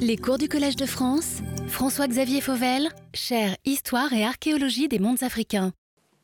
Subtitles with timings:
[0.00, 5.72] Les cours du Collège de France, François-Xavier Fauvel, chaire Histoire et archéologie des mondes africains.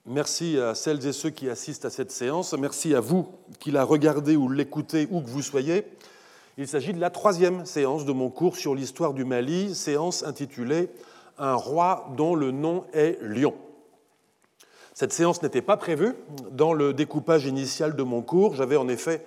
[0.07, 2.53] Merci à celles et ceux qui assistent à cette séance.
[2.53, 3.27] Merci à vous
[3.59, 5.85] qui la regardez ou l'écoutez où que vous soyez.
[6.57, 10.89] Il s'agit de la troisième séance de mon cours sur l'histoire du Mali, séance intitulée
[11.39, 13.55] Un roi dont le nom est Lion.
[14.93, 16.15] Cette séance n'était pas prévue
[16.53, 18.55] dans le découpage initial de mon cours.
[18.55, 19.25] J'avais en effet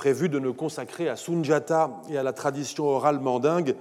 [0.00, 3.76] prévu de ne consacrer à Sunjata et à la tradition orale mandingue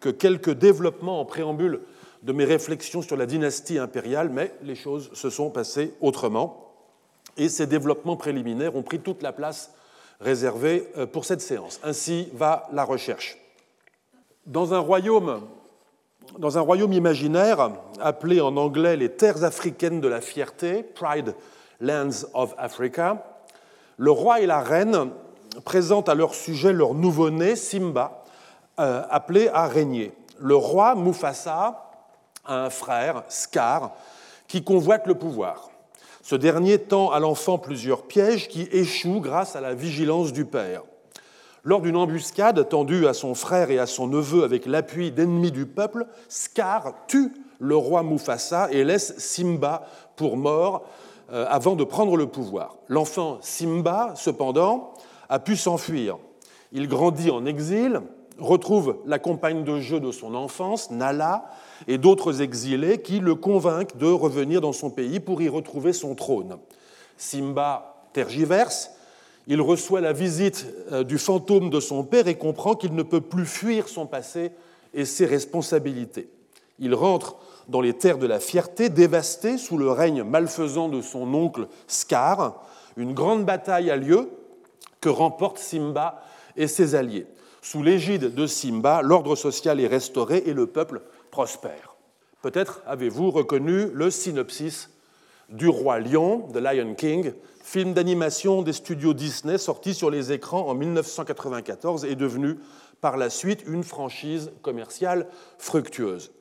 [0.00, 1.82] que quelques développements en préambule
[2.24, 6.72] de mes réflexions sur la dynastie impériale, mais les choses se sont passées autrement.
[7.36, 9.70] Et ces développements préliminaires ont pris toute la place
[10.20, 11.78] réservée euh, pour cette séance.
[11.84, 13.38] Ainsi va la recherche.
[14.46, 15.40] Dans un royaume,
[16.40, 21.36] dans un royaume imaginaire, appelé en anglais les terres africaines de la fierté, Pride
[21.80, 23.24] Lands of Africa,
[23.98, 25.12] le roi et la reine
[25.60, 28.24] présentent à leur sujet leur nouveau-né, Simba,
[28.78, 30.12] euh, appelé à régner.
[30.38, 31.90] Le roi Mufasa
[32.44, 33.92] a un frère, Scar,
[34.48, 35.70] qui convoite le pouvoir.
[36.22, 40.82] Ce dernier tend à l'enfant plusieurs pièges qui échouent grâce à la vigilance du père.
[41.62, 45.66] Lors d'une embuscade tendue à son frère et à son neveu avec l'appui d'ennemis du
[45.66, 50.86] peuple, Scar tue le roi Mufasa et laisse Simba pour mort
[51.32, 52.76] euh, avant de prendre le pouvoir.
[52.88, 54.94] L'enfant Simba, cependant,
[55.30, 56.18] a pu s'enfuir.
[56.72, 58.02] Il grandit en exil,
[58.38, 61.50] retrouve la compagne de jeu de son enfance, Nala,
[61.88, 66.14] et d'autres exilés qui le convainquent de revenir dans son pays pour y retrouver son
[66.14, 66.58] trône.
[67.16, 68.90] Simba tergiverse,
[69.46, 73.20] il reçoit la visite euh, du fantôme de son père et comprend qu'il ne peut
[73.20, 74.52] plus fuir son passé
[74.94, 76.28] et ses responsabilités.
[76.78, 77.36] Il rentre
[77.68, 82.64] dans les terres de la fierté, dévastées sous le règne malfaisant de son oncle Scar.
[82.96, 84.28] Une grande bataille a lieu,
[85.00, 86.22] que remportent Simba
[86.56, 87.26] et ses alliés.
[87.62, 91.96] Sous l'égide de Simba, l'ordre social est restauré et le peuple prospère.
[92.42, 94.90] Peut-être avez-vous reconnu le synopsis
[95.50, 97.32] du Roi Lion, The Lion King,
[97.62, 102.56] film d'animation des studios Disney sorti sur les écrans en 1994 et devenu
[103.00, 105.26] par la suite une franchise commerciale
[105.58, 106.32] fructueuse.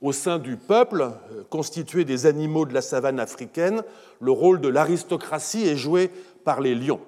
[0.00, 3.82] Au sein du peuple, euh, constitué des animaux de la savane africaine,
[4.20, 6.10] le rôle de l'aristocratie est joué
[6.44, 7.00] par les lions.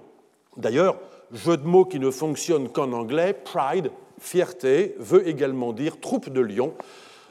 [0.57, 0.97] D'ailleurs,
[1.33, 6.41] jeu de mots qui ne fonctionne qu'en anglais, pride, fierté, veut également dire troupe de
[6.41, 6.75] lions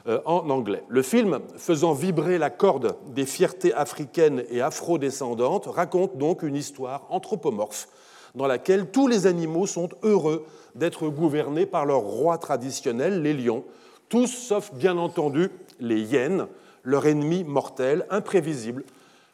[0.06, 0.82] euh, en anglais.
[0.88, 7.06] Le film, faisant vibrer la corde des fiertés africaines et afro-descendantes, raconte donc une histoire
[7.08, 7.88] anthropomorphe
[8.34, 13.64] dans laquelle tous les animaux sont heureux d'être gouvernés par leur roi traditionnel, les lions,
[14.08, 16.48] tous sauf bien entendu les hyènes,
[16.82, 18.84] leur ennemi mortel, imprévisible,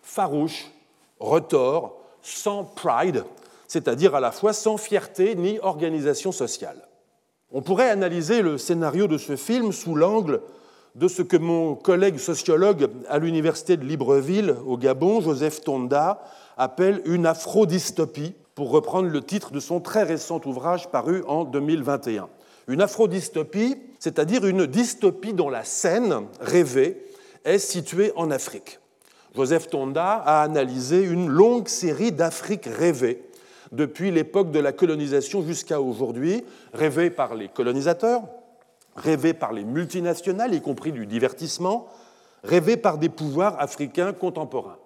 [0.03, 0.71] farouche,
[1.19, 3.25] retors, sans pride,
[3.71, 6.89] c'est-à-dire à la fois sans fierté ni organisation sociale.
[7.53, 10.41] On pourrait analyser le scénario de ce film sous l'angle
[10.97, 16.21] de ce que mon collègue sociologue à l'université de Libreville, au Gabon, Joseph Tonda,
[16.57, 22.29] appelle une afrodystopie, pour reprendre le titre de son très récent ouvrage paru en 2021.
[22.67, 27.01] Une afrodystopie, c'est-à-dire une dystopie dont la scène rêvée
[27.45, 28.81] est située en Afrique.
[29.37, 33.30] Joseph Tonda a analysé une longue série d'Afriques rêvées
[33.73, 38.23] depuis l'époque de la colonisation jusqu'à aujourd'hui, rêvé par les colonisateurs,
[38.97, 41.89] rêvé par les multinationales, y compris du divertissement,
[42.43, 44.79] rêvé par des pouvoirs africains contemporains.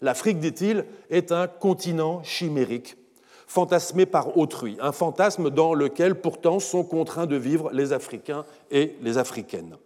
[0.00, 2.96] L'Afrique, dit-il, est un continent chimérique,
[3.46, 8.96] fantasmé par autrui, un fantasme dans lequel pourtant sont contraints de vivre les Africains et
[9.02, 9.76] les Africaines.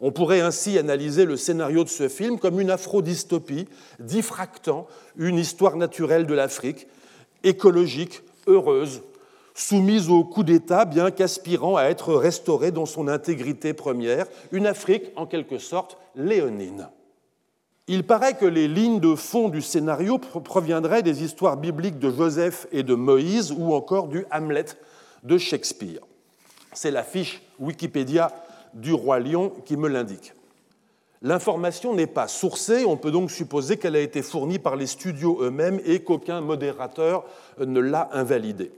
[0.00, 3.66] On pourrait ainsi analyser le scénario de ce film comme une afrodystopie
[3.98, 4.86] diffractant
[5.16, 6.86] une histoire naturelle de l'Afrique
[7.46, 9.02] écologique, heureuse,
[9.54, 15.10] soumise au coup d'État, bien qu'aspirant à être restaurée dans son intégrité première, une Afrique
[15.16, 16.88] en quelque sorte léonine.
[17.88, 22.66] Il paraît que les lignes de fond du scénario proviendraient des histoires bibliques de Joseph
[22.72, 24.66] et de Moïse ou encore du Hamlet
[25.22, 26.00] de Shakespeare.
[26.72, 28.32] C'est la fiche Wikipédia
[28.74, 30.34] du roi lion qui me l'indique.
[31.22, 35.38] L'information n'est pas sourcée, on peut donc supposer qu'elle a été fournie par les studios
[35.40, 37.24] eux-mêmes et qu'aucun modérateur
[37.58, 38.70] ne l'a invalidée.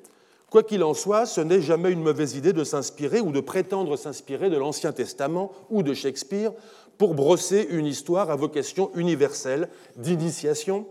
[0.51, 3.97] Quoi qu'il en soit, ce n'est jamais une mauvaise idée de s'inspirer ou de prétendre
[3.97, 6.53] s'inspirer de l'Ancien Testament ou de Shakespeare
[6.97, 10.87] pour brosser une histoire à vocation universelle d'initiation,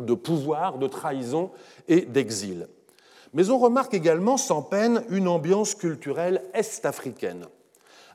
[0.00, 1.50] de pouvoir, de trahison
[1.86, 2.66] et d'exil.
[3.34, 7.46] Mais on remarque également sans peine une ambiance culturelle est-africaine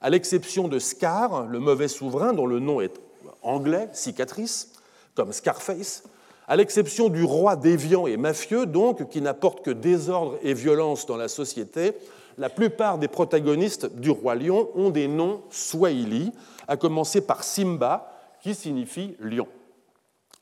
[0.04, 3.00] à l'exception de Scar, le mauvais souverain dont le nom est
[3.42, 4.74] anglais, cicatrice,
[5.16, 6.04] comme Scarface,
[6.46, 11.16] à l'exception du roi déviant et mafieux, donc, qui n'apporte que désordre et violence dans
[11.16, 11.94] la société,
[12.38, 16.32] la plupart des protagonistes du Roi Lion ont des noms swahili,
[16.68, 18.12] à commencer par Simba,
[18.42, 19.48] qui signifie lion.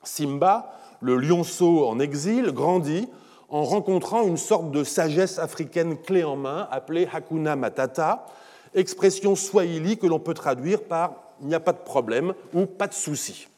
[0.02, 3.08] Simba, le lionceau en exil, grandit
[3.48, 8.26] en rencontrant une sorte de sagesse africaine clé en main appelée Hakuna Matata,
[8.74, 12.86] expression swahili que l'on peut traduire par il n'y a pas de problème ou pas
[12.86, 13.48] de souci,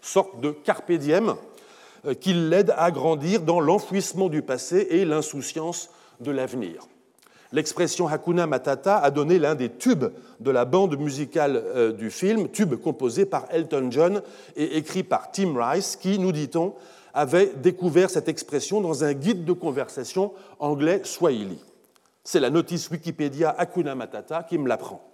[0.00, 5.90] sorte de carpe euh, qui l'aide à grandir dans l'enfouissement du passé et l'insouciance
[6.20, 6.86] de l'avenir.
[7.52, 10.06] L'expression Hakuna Matata a donné l'un des tubes
[10.40, 14.22] de la bande musicale euh, du film, tube composé par Elton John
[14.56, 16.74] et écrit par Tim Rice, qui, nous dit-on,
[17.14, 21.58] avait découvert cette expression dans un guide de conversation anglais Swahili.
[22.28, 25.08] C'est la notice Wikipédia Hakuna Matata qui me l'apprend.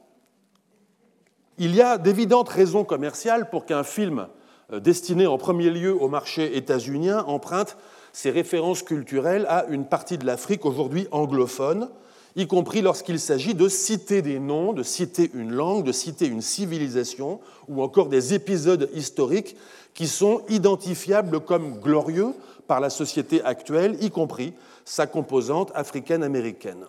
[1.58, 4.28] Il y a d'évidentes raisons commerciales pour qu'un film
[4.72, 7.76] euh, destiné en premier lieu au marché états-unien emprunte
[8.14, 11.90] ses références culturelles à une partie de l'Afrique aujourd'hui anglophone,
[12.34, 16.40] y compris lorsqu'il s'agit de citer des noms, de citer une langue, de citer une
[16.40, 19.54] civilisation, ou encore des épisodes historiques
[19.92, 22.32] qui sont identifiables comme glorieux
[22.66, 24.54] par la société actuelle, y compris
[24.86, 26.86] sa composante africaine-américaine.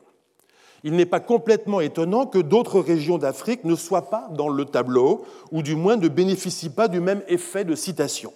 [0.84, 5.26] Il n'est pas complètement étonnant que d'autres régions d'Afrique ne soient pas dans le tableau,
[5.52, 8.34] ou du moins ne bénéficient pas du même effet de citation.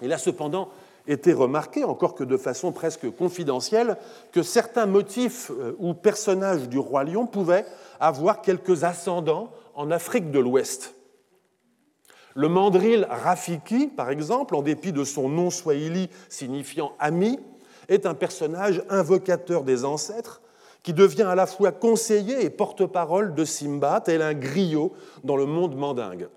[0.00, 0.68] Il a cependant
[1.08, 3.96] été remarqué, encore que de façon presque confidentielle,
[4.30, 7.64] que certains motifs euh, ou personnages du roi lion pouvaient
[7.98, 10.94] avoir quelques ascendants en Afrique de l'Ouest.
[12.34, 17.40] Le mandril Rafiki, par exemple, en dépit de son nom swahili signifiant ami,
[17.88, 20.42] est un personnage invocateur des ancêtres
[20.82, 24.92] qui devient à la fois conseiller et porte-parole de Simba, tel un griot
[25.24, 26.28] dans le monde mandingue.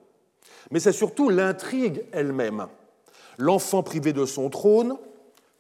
[0.72, 2.68] Mais c'est surtout l'intrigue elle-même
[3.42, 4.98] l'enfant privé de son trône,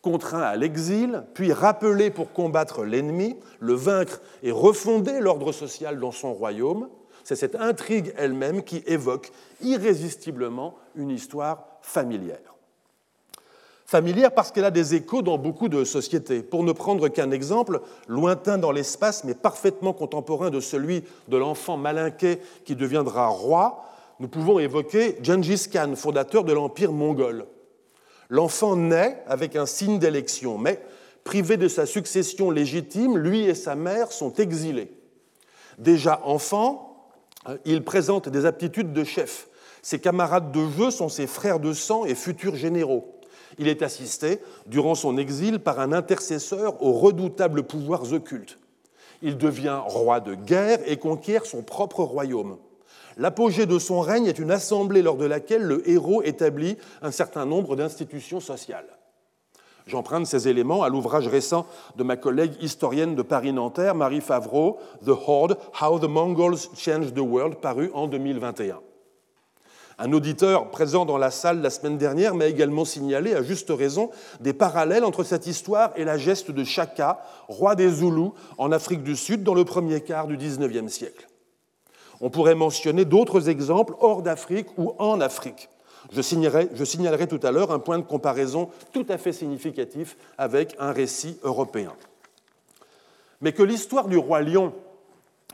[0.01, 6.11] contraint à l'exil, puis rappelé pour combattre l'ennemi, le vaincre et refonder l'ordre social dans
[6.11, 6.89] son royaume,
[7.23, 9.31] c'est cette intrigue elle-même qui évoque
[9.61, 12.50] irrésistiblement une histoire familière.
[13.91, 16.43] Familière parce qu'elle a des échos dans beaucoup de sociétés.
[16.43, 21.75] Pour ne prendre qu'un exemple, lointain dans l'espace, mais parfaitement contemporain de celui de l'enfant
[21.75, 23.83] malinqué qui deviendra roi,
[24.21, 27.47] nous pouvons évoquer Gengis Khan, fondateur de l'Empire mongol.
[28.29, 30.79] L'enfant naît avec un signe d'élection, mais
[31.25, 34.89] privé de sa succession légitime, lui et sa mère sont exilés.
[35.79, 37.09] Déjà enfant,
[37.65, 39.49] il présente des aptitudes de chef.
[39.81, 43.17] Ses camarades de jeu sont ses frères de sang et futurs généraux.
[43.61, 48.57] Il est assisté, durant son exil, par un intercesseur aux redoutables pouvoirs occultes.
[49.21, 52.57] Il devient roi de guerre et conquiert son propre royaume.
[53.17, 57.45] L'apogée de son règne est une assemblée lors de laquelle le héros établit un certain
[57.45, 58.97] nombre d'institutions sociales.
[59.85, 61.67] J'emprunte ces éléments à l'ouvrage récent
[61.97, 67.19] de ma collègue historienne de Paris-Nanterre, Marie Favreau, The Horde, How the Mongols Changed the
[67.19, 68.79] World, paru en 2021.
[70.03, 74.09] Un auditeur présent dans la salle la semaine dernière m'a également signalé, à juste raison,
[74.39, 79.03] des parallèles entre cette histoire et la geste de Shaka, roi des Zoulous, en Afrique
[79.03, 81.27] du Sud, dans le premier quart du XIXe siècle.
[82.19, 85.69] On pourrait mentionner d'autres exemples hors d'Afrique ou en Afrique.
[86.11, 90.93] Je signalerai, tout à l'heure un point de comparaison tout à fait significatif avec un
[90.93, 91.93] récit européen.
[93.39, 94.73] Mais que l'histoire du roi lion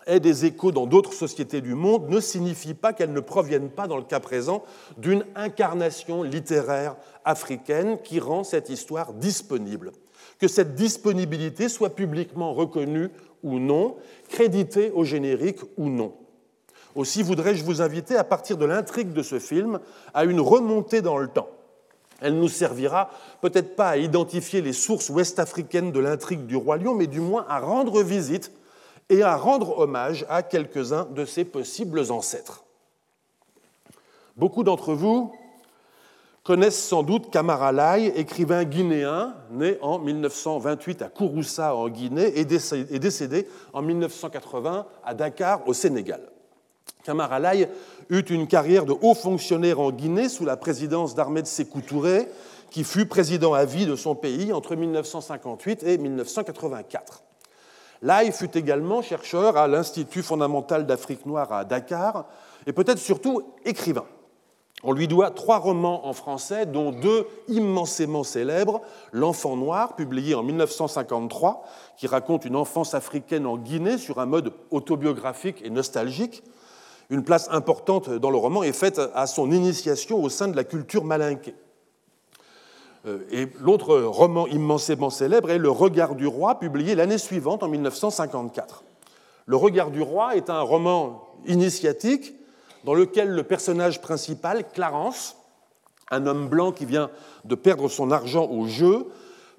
[0.08, 3.88] ait des échos dans d'autres sociétés du monde ne signifie pas qu'elle ne provienne pas,
[3.88, 4.64] dans le cas présent,
[4.98, 6.96] d'une incarnation littéraire
[7.26, 9.92] africaine qui rend cette histoire disponible.
[10.40, 13.10] Que cette disponibilité soit publiquement reconnue
[13.44, 13.98] ou non,
[14.30, 16.14] créditée au générique ou non.
[16.96, 19.80] Aussi voudrais-je vous inviter, à partir de l'intrigue de ce film,
[20.14, 21.50] à une remontée dans le temps.
[22.22, 23.12] Elle nous servira
[23.42, 27.46] peut-être pas à identifier les sources ouest-africaines de l'intrigue du roi lion, mais du moins
[27.48, 28.52] à rendre visite
[29.10, 32.64] et à rendre hommage à quelques-uns de ses possibles ancêtres.
[34.36, 35.34] Beaucoup d'entre vous
[36.44, 42.46] connaissent sans doute Kamara Lai, écrivain guinéen, né en 1928 à Kouroussa en Guinée et
[42.46, 46.22] décédé en 1980 à Dakar au Sénégal.
[47.04, 47.70] Camara Lai
[48.10, 52.28] eut une carrière de haut fonctionnaire en Guinée sous la présidence d'Ahmed Sékou Touré,
[52.70, 57.24] qui fut président à vie de son pays entre 1958 et 1984.
[58.02, 62.26] Lai fut également chercheur à l'Institut fondamental d'Afrique noire à Dakar
[62.66, 64.06] et peut-être surtout écrivain.
[64.84, 68.82] On lui doit trois romans en français, dont deux immensément célèbres.
[69.12, 71.64] L'Enfant noir, publié en 1953,
[71.98, 76.44] qui raconte une enfance africaine en Guinée sur un mode autobiographique et nostalgique,
[77.10, 80.64] une place importante dans le roman est faite à son initiation au sein de la
[80.64, 81.56] culture malinquée.
[83.08, 87.68] Euh, et l'autre roman immensément célèbre est Le Regard du roi, publié l'année suivante, en
[87.68, 88.84] 1954.
[89.46, 92.36] Le regard du roi est un roman initiatique
[92.84, 95.38] dans lequel le personnage principal, Clarence,
[96.12, 97.10] un homme blanc qui vient
[97.46, 99.08] de perdre son argent au jeu,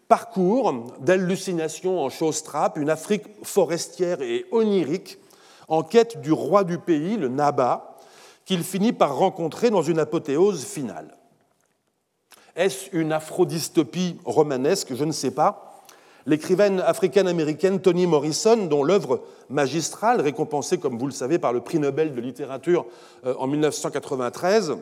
[0.06, 5.18] parcourt d'hallucination en choses trappes une Afrique forestière et onirique
[5.68, 7.96] en quête du roi du pays, le Naba,
[8.44, 11.17] qu'il finit par rencontrer dans une apothéose finale.
[12.58, 14.92] Est-ce une aphrodystopie romanesque?
[14.92, 15.84] Je ne sais pas.
[16.26, 21.78] L'écrivaine africaine-américaine Toni Morrison, dont l'œuvre magistrale, récompensée, comme vous le savez, par le prix
[21.78, 22.86] Nobel de littérature
[23.24, 24.76] euh, en 1993,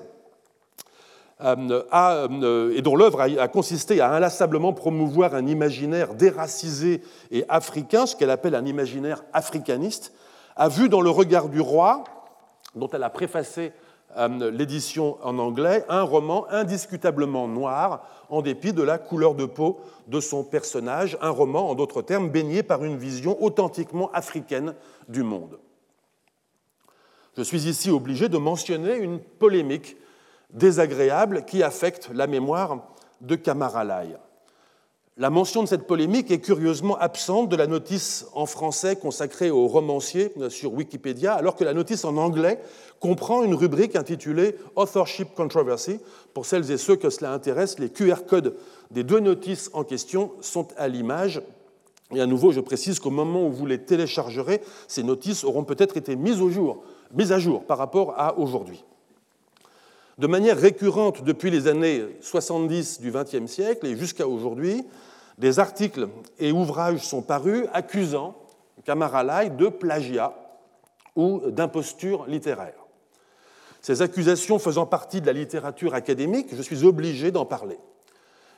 [1.43, 8.07] euh, euh, et dont l'œuvre a consisté à inlassablement promouvoir un imaginaire déracisé et africain,
[8.07, 10.15] ce qu'elle appelle un imaginaire africaniste,
[10.57, 12.05] a vu dans le regard du roi,
[12.75, 13.73] dont elle a préfacé
[14.17, 20.21] l'édition en anglais, un roman indiscutablement noir, en dépit de la couleur de peau de
[20.21, 24.75] son personnage, un roman, en d'autres termes, baigné par une vision authentiquement africaine
[25.09, 25.59] du monde.
[27.37, 29.97] Je suis ici obligé de mentionner une polémique
[30.51, 32.79] désagréable qui affecte la mémoire
[33.21, 34.17] de Kamaralai.
[35.19, 39.67] La mention de cette polémique est curieusement absente de la notice en français consacrée aux
[39.67, 42.61] romanciers sur Wikipédia, alors que la notice en anglais
[43.01, 46.01] comprend une rubrique intitulée Authorship Controversy.
[46.35, 48.57] Pour celles et ceux que cela intéresse, les QR codes
[48.91, 51.41] des deux notices en question sont à l'image.
[52.15, 55.97] Et à nouveau, je précise qu'au moment où vous les téléchargerez, ces notices auront peut-être
[55.97, 56.43] été mises,
[57.33, 58.85] à jour par rapport à aujourd'hui.
[60.19, 64.85] De manière récurrente depuis les années 70 du XXe siècle et jusqu'à aujourd'hui,
[65.39, 68.35] des articles et ouvrages sont parus accusant
[68.85, 70.33] Kamaralai de plagiat
[71.17, 72.87] ou d'imposture littéraire.
[73.83, 77.79] Ces accusations faisant partie de la littérature académique, je suis obligé d'en parler.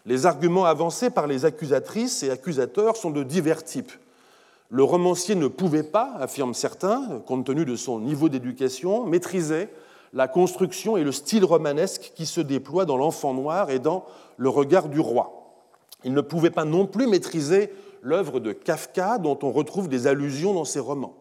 [0.06, 3.92] Les arguments avancés par les accusatrices et accusateurs sont de divers types.
[4.70, 9.68] Le romancier ne pouvait pas, affirment certains, compte tenu de son niveau d'éducation, maîtriser
[10.12, 14.04] la construction et le style romanesque qui se déploie dans l'enfant noir et dans
[14.36, 15.47] le regard du roi.
[16.04, 20.54] Il ne pouvait pas non plus maîtriser l'œuvre de Kafka dont on retrouve des allusions
[20.54, 21.16] dans ses romans.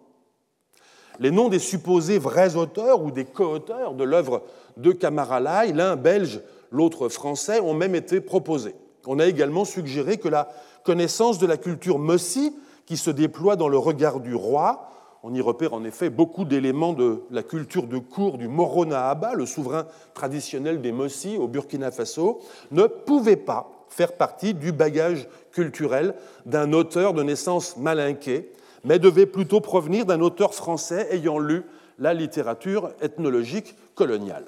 [1.19, 4.43] Les noms des supposés vrais auteurs ou des co-auteurs de l'œuvre
[4.77, 6.41] de Kamaralai, l'un belge,
[6.71, 8.75] l'autre français, ont même été proposés.
[9.07, 10.49] On a également suggéré que la
[10.83, 12.55] connaissance de la culture Mossi,
[12.85, 14.91] qui se déploie dans le regard du roi,
[15.23, 19.33] on y repère en effet beaucoup d'éléments de la culture de cour du Moro Nahaba,
[19.33, 22.39] le souverain traditionnel des Mossi au Burkina Faso,
[22.71, 26.13] ne pouvait pas faire partie du bagage culturel
[26.45, 28.51] d'un auteur de naissance malinquée,
[28.83, 31.63] mais devait plutôt provenir d'un auteur français ayant lu
[31.99, 34.45] la littérature ethnologique coloniale.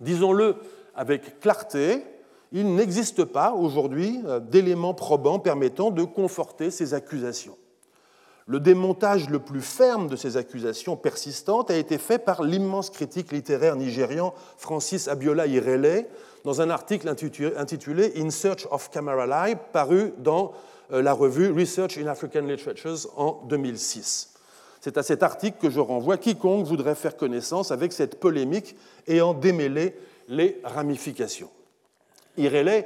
[0.00, 0.56] Disons-le
[0.94, 2.02] avec clarté,
[2.52, 7.56] il n'existe pas aujourd'hui euh, d'éléments probants permettant de conforter ces accusations.
[8.48, 13.32] Le démontage le plus ferme de ces accusations persistantes a été fait par l'immense critique
[13.32, 16.06] littéraire nigérian Francis Abiola Irele
[16.44, 20.52] dans un article intitulé In Search of Camaralai, paru dans
[20.92, 24.34] euh, la revue Research in African Literatures en 2006.
[24.80, 28.76] C'est à cet article que je renvoie quiconque voudrait faire connaissance avec cette polémique
[29.08, 29.96] et en démêler
[30.28, 31.50] les ramifications.
[32.36, 32.84] Irele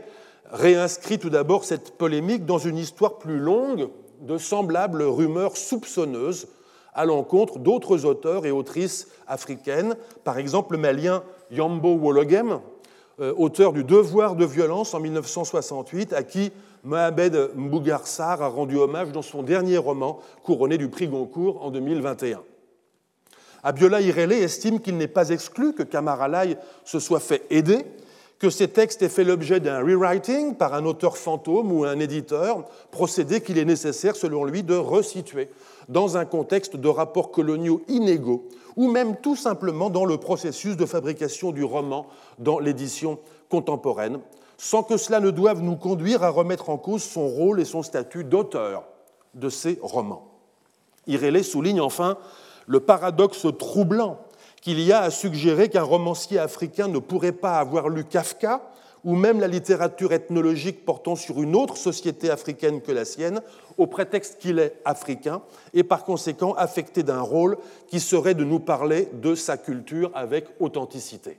[0.50, 3.90] réinscrit tout d'abord cette polémique dans une histoire plus longue
[4.21, 6.49] de semblables rumeurs soupçonneuses
[6.95, 12.61] à l'encontre d'autres auteurs et autrices africaines, par exemple le malien Yambo Wologem,
[13.21, 19.12] euh, auteur du Devoir de violence en 1968, à qui Mohamed Mbougar a rendu hommage
[19.12, 22.41] dans son dernier roman, couronné du prix Goncourt en 2021.
[23.62, 27.85] Abiola Irele estime qu'il n'est pas exclu que Kamaralai se soit fait aider
[28.40, 32.64] que ces textes aient fait l'objet d'un rewriting par un auteur fantôme ou un éditeur,
[32.90, 35.50] procédé qu'il est nécessaire, selon lui, de resituer
[35.90, 40.87] dans un contexte de rapports coloniaux inégaux, ou même tout simplement dans le processus de
[40.87, 42.06] fabrication du roman
[42.38, 43.18] dans l'édition
[43.50, 44.20] contemporaine,
[44.56, 47.82] sans que cela ne doive nous conduire à remettre en cause son rôle et son
[47.82, 48.85] statut d'auteur
[49.35, 50.28] de ces romans.
[51.06, 52.16] Irélé souligne enfin
[52.66, 54.18] le paradoxe troublant
[54.61, 58.62] qu'il y a à suggérer qu'un romancier africain ne pourrait pas avoir lu Kafka
[59.05, 63.40] ou même la littérature ethnologique portant sur une autre société africaine que la sienne,
[63.79, 67.57] au prétexte qu'il est africain, et par conséquent affecté d'un rôle
[67.88, 71.38] qui serait de nous parler de sa culture avec authenticité.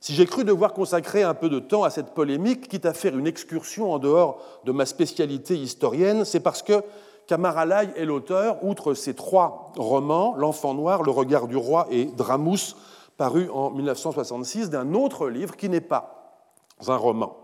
[0.00, 3.16] Si j'ai cru devoir consacrer un peu de temps à cette polémique, quitte à faire
[3.16, 6.82] une excursion en dehors de ma spécialité historienne, c'est parce que
[7.26, 12.76] Kamaralai est l'auteur, outre ses trois romans, L'Enfant Noir, Le Regard du Roi et Dramous,
[13.16, 16.40] paru en 1966, d'un autre livre qui n'est pas
[16.86, 17.36] un roman.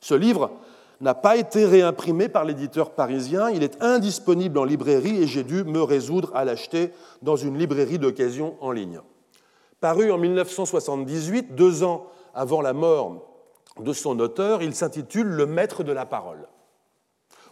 [0.00, 0.50] Ce livre
[1.00, 3.50] n'a pas été réimprimé par l'éditeur parisien.
[3.50, 6.92] Il est indisponible en librairie et j'ai dû me résoudre à l'acheter
[7.22, 9.00] dans une librairie d'occasion en ligne.
[9.80, 13.22] Paru en 1978, deux ans avant la mort
[13.78, 16.48] de son auteur, il s'intitule Le maître de la parole.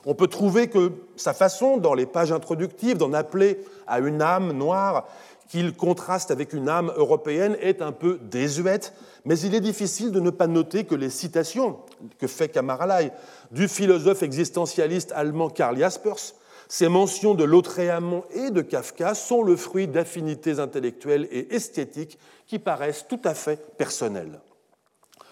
[0.07, 4.53] On peut trouver que sa façon, dans les pages introductives, d'en appeler à une âme
[4.53, 5.07] noire
[5.49, 8.95] qu'il contraste avec une âme européenne est un peu désuète,
[9.25, 11.79] mais il est difficile de ne pas noter que les citations
[12.19, 13.13] que fait Kamaralai
[13.51, 16.35] du philosophe existentialiste allemand Karl Jaspers,
[16.69, 22.59] ces mentions de Lautréamont et de Kafka sont le fruit d'affinités intellectuelles et esthétiques qui
[22.59, 24.41] paraissent tout à fait personnelles.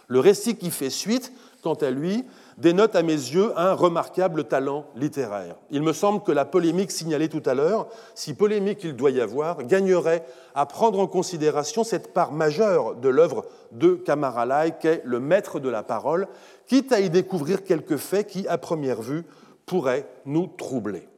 [0.09, 2.25] Le récit qui fait suite, quant à lui,
[2.59, 5.55] dénote à mes yeux un remarquable talent littéraire.
[5.71, 9.21] Il me semble que la polémique signalée tout à l'heure, si polémique il doit y
[9.21, 15.21] avoir, gagnerait à prendre en considération cette part majeure de l'œuvre de Kamaralai qu'est le
[15.21, 16.27] maître de la parole,
[16.67, 19.25] quitte à y découvrir quelques faits qui, à première vue,
[19.65, 21.09] pourraient nous troubler.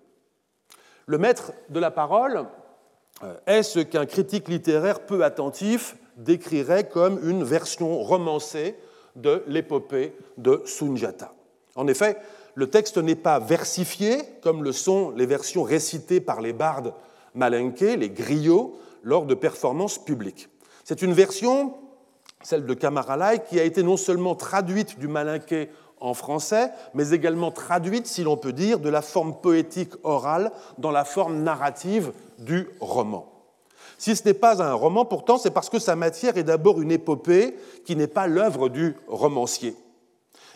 [1.07, 2.45] Le maître de la parole
[3.23, 8.77] euh, est ce qu'un critique littéraire peu attentif décrirait comme une version romancée
[9.17, 11.33] de l'épopée de Sunjata.
[11.77, 12.17] En effet,
[12.55, 16.95] le texte n'est pas versifié comme le sont les versions récitées par les bardes
[17.35, 20.49] malinqués, les griots, lors de performances publiques.
[20.85, 21.75] C'est une version,
[22.43, 25.69] celle de Kamaralai, qui a été non seulement traduite du malinqué
[26.01, 30.91] en français, mais également traduite, si l'on peut dire, de la forme poétique orale dans
[30.91, 33.34] la forme narrative du roman.
[33.99, 36.91] Si ce n'est pas un roman, pourtant, c'est parce que sa matière est d'abord une
[36.91, 39.77] épopée qui n'est pas l'œuvre du romancier.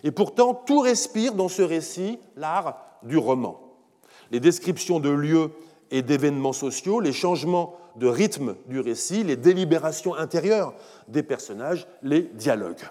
[0.05, 3.61] Et pourtant, tout respire dans ce récit l'art du roman.
[4.31, 5.51] Les descriptions de lieux
[5.91, 10.75] et d'événements sociaux, les changements de rythme du récit, les délibérations intérieures
[11.09, 12.85] des personnages, les dialogues.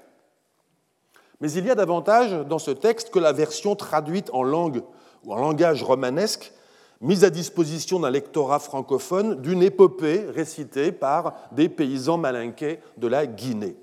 [1.39, 4.81] Mais il y a davantage dans ce texte que la version traduite en langue
[5.23, 6.51] ou en langage romanesque
[7.01, 13.25] mise à disposition d'un lectorat francophone d'une épopée récitée par des paysans malinqués de la
[13.25, 13.75] Guinée.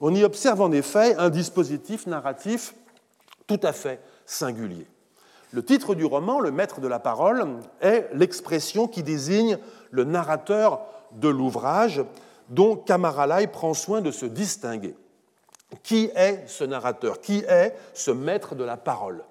[0.00, 2.74] On y observe en effet un dispositif narratif
[3.46, 4.86] tout à fait singulier.
[5.52, 9.58] Le titre du roman, Le maître de la parole, est l'expression qui désigne
[9.90, 10.80] le narrateur
[11.12, 12.02] de l'ouvrage
[12.48, 14.96] dont Kamaralai prend soin de se distinguer.
[15.82, 17.20] Qui est ce narrateur?
[17.20, 19.22] Qui est ce maître de la parole?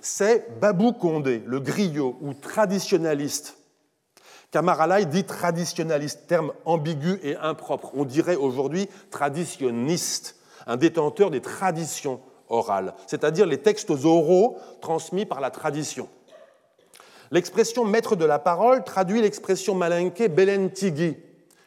[0.00, 3.56] C'est Babou Condé, le griot ou traditionnaliste.
[4.50, 7.92] Kamaralai dit traditionnaliste, terme ambigu et impropre.
[7.94, 10.36] On dirait aujourd'hui traditionniste,
[10.66, 16.08] un détenteur des traditions orales, c'est-à-dire les textes oraux transmis par la tradition.
[17.30, 21.16] L'expression maître de la parole traduit l'expression malinquée Belen Tigui,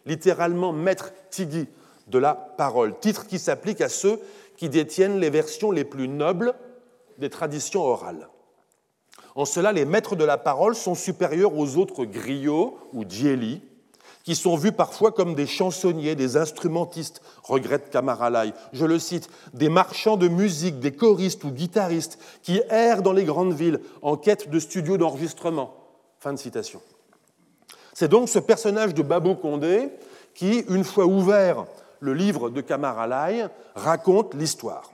[0.06, 1.68] littéralement maître Tigui
[2.08, 4.20] de la parole, titre qui s'applique à ceux
[4.58, 6.54] qui détiennent les versions les plus nobles
[7.30, 8.30] traditions orales.
[9.36, 13.62] En cela, les maîtres de la parole sont supérieurs aux autres griots ou djeli,
[14.24, 18.54] qui sont vus parfois comme des chansonniers, des instrumentistes, regrette Kamaralai.
[18.72, 23.26] Je le cite, des marchands de musique, des choristes ou guitaristes qui errent dans les
[23.26, 25.76] grandes villes en quête de studios d'enregistrement.
[26.20, 26.82] Fin de citation.
[27.94, 29.90] C'est donc ce personnage de Babou Condé
[30.34, 31.66] qui, une fois ouvert
[32.00, 34.93] le livre de Kamaralai, raconte l'histoire.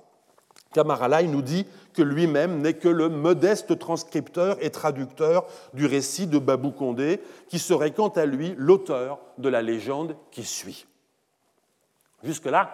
[0.73, 6.38] Kamaralai nous dit que lui-même n'est que le modeste transcripteur et traducteur du récit de
[6.38, 10.86] Babou Condé, qui serait quant à lui l'auteur de la légende qui suit.
[12.23, 12.71] Jusque-là,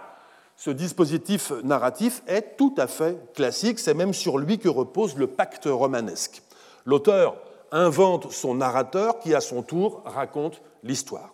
[0.58, 5.27] ce dispositif narratif est tout à fait classique, c'est même sur lui que repose le
[5.27, 6.41] pacte romanesque.
[6.86, 7.38] L'auteur
[7.71, 11.34] invente son narrateur qui, à son tour, raconte l'histoire.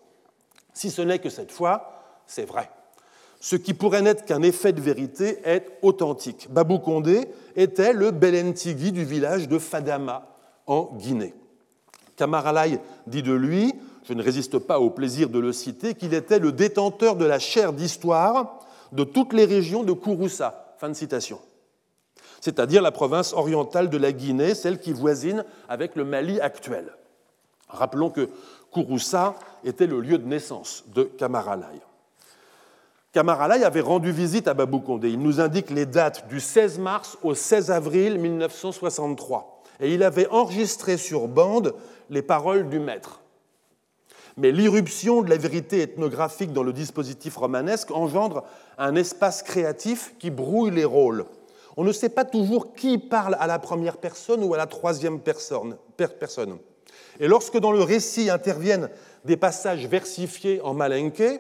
[0.74, 2.69] Si ce n'est que cette fois, c'est vrai
[3.41, 6.47] ce qui pourrait n'être qu'un effet de vérité est authentique.
[6.51, 10.27] Babou Condé était le Belentigui du village de Fadama,
[10.67, 11.34] en Guinée.
[12.15, 13.73] Kamaralai dit de lui,
[14.08, 17.39] je ne résiste pas au plaisir de le citer, qu'il était le détenteur de la
[17.39, 18.60] chaire d'histoire
[18.91, 20.75] de toutes les régions de Kouroussa.
[20.77, 21.39] Fin de citation.
[22.41, 26.93] C'est-à-dire la province orientale de la Guinée, celle qui voisine avec le Mali actuel.
[27.69, 28.30] Rappelons que
[28.69, 31.82] Kouroussa était le lieu de naissance de Kamaralai.
[33.13, 35.10] Kamaralai avait rendu visite à Babou Condé.
[35.10, 39.62] Il nous indique les dates du 16 mars au 16 avril 1963.
[39.82, 41.76] Et il avait enregistré sur bande
[42.10, 43.21] les paroles du maître.
[44.38, 48.45] Mais l'irruption de la vérité ethnographique dans le dispositif romanesque engendre
[48.78, 51.26] un espace créatif qui brouille les rôles.
[51.76, 55.19] On ne sait pas toujours qui parle à la première personne ou à la troisième
[55.19, 56.58] personne.
[57.19, 58.89] Et lorsque dans le récit interviennent
[59.26, 61.39] des passages versifiés en malinqué,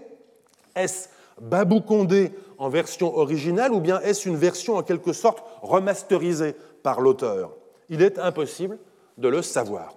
[0.75, 1.07] est-ce
[1.39, 7.01] Babou Condé en version originale ou bien est-ce une version en quelque sorte remasterisée par
[7.01, 7.51] l'auteur?
[7.89, 8.77] Il est impossible
[9.17, 9.95] de le savoir.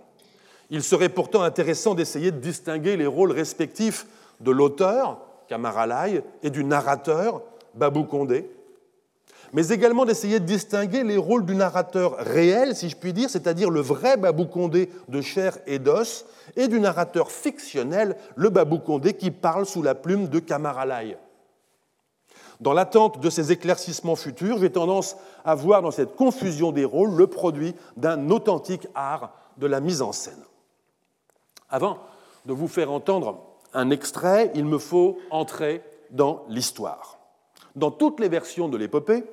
[0.70, 4.06] Il serait pourtant intéressant d'essayer de distinguer les rôles respectifs
[4.40, 7.42] de l'auteur, Kamaralai, et du narrateur,
[7.74, 8.50] Babou Condé,
[9.52, 13.70] mais également d'essayer de distinguer les rôles du narrateur réel, si je puis dire, c'est-à-dire
[13.70, 19.14] le vrai Babou Condé de chair et d'os, et du narrateur fictionnel, le Babou Condé
[19.14, 21.16] qui parle sous la plume de Kamaralai.
[22.60, 27.14] Dans l'attente de ces éclaircissements futurs, j'ai tendance à voir dans cette confusion des rôles
[27.14, 30.42] le produit d'un authentique art de la mise en scène.
[31.68, 31.98] Avant
[32.46, 33.40] de vous faire entendre
[33.72, 37.18] un extrait, il me faut entrer dans l'histoire.
[37.74, 39.24] Dans toutes les versions de l'épopée,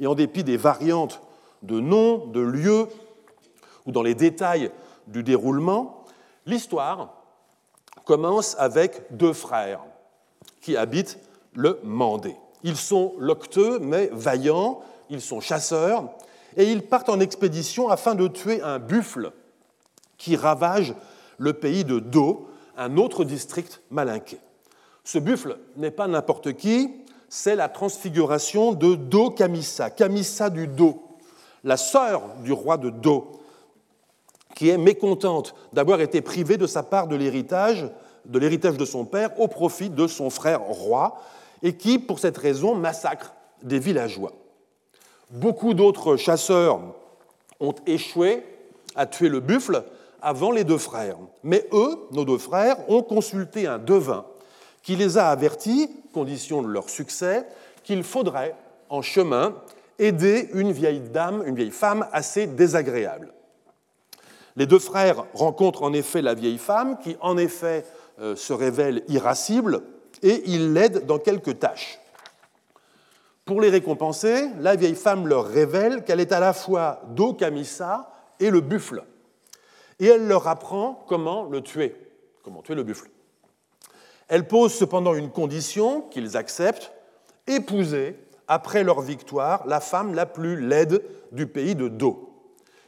[0.00, 1.20] et en dépit des variantes
[1.62, 2.88] de noms, de lieux,
[3.86, 4.72] ou dans les détails
[5.06, 6.04] du déroulement,
[6.46, 7.14] l'histoire
[8.04, 9.84] commence avec deux frères
[10.60, 11.18] qui habitent
[11.54, 12.36] le Mandé.
[12.62, 16.10] Ils sont locteux mais vaillants, ils sont chasseurs,
[16.56, 19.32] et ils partent en expédition afin de tuer un buffle
[20.18, 20.94] qui ravage
[21.38, 24.38] le pays de Do, un autre district malinqué.
[25.04, 26.90] Ce buffle n'est pas n'importe qui,
[27.28, 31.02] c'est la transfiguration de Do Kamissa, Kamissa du Do,
[31.64, 33.32] la sœur du roi de Do,
[34.54, 37.88] qui est mécontente d'avoir été privée de sa part de l'héritage,
[38.26, 41.18] de l'héritage de son père au profit de son frère roi,
[41.62, 44.32] et qui, pour cette raison, massacre des villageois.
[45.30, 46.80] Beaucoup d'autres chasseurs
[47.60, 48.42] ont échoué
[48.96, 49.84] à tuer le buffle
[50.22, 51.16] avant les deux frères.
[51.42, 54.24] Mais eux, nos deux frères, ont consulté un devin
[54.82, 57.46] qui les a avertis, condition de leur succès,
[57.84, 58.54] qu'il faudrait,
[58.88, 59.54] en chemin,
[59.98, 63.32] aider une vieille dame, une vieille femme assez désagréable.
[64.56, 67.84] Les deux frères rencontrent en effet la vieille femme, qui en effet
[68.20, 69.82] euh, se révèle irascible,
[70.22, 71.98] et ils l'aident dans quelques tâches.
[73.44, 77.02] Pour les récompenser, la vieille femme leur révèle qu'elle est à la fois
[77.38, 79.04] Kamissa et le buffle
[80.00, 81.94] et elle leur apprend comment le tuer,
[82.42, 83.08] comment tuer le buffle.
[84.28, 86.92] Elle pose cependant une condition qu'ils acceptent,
[87.46, 88.16] épouser,
[88.48, 92.34] après leur victoire, la femme la plus laide du pays de Do.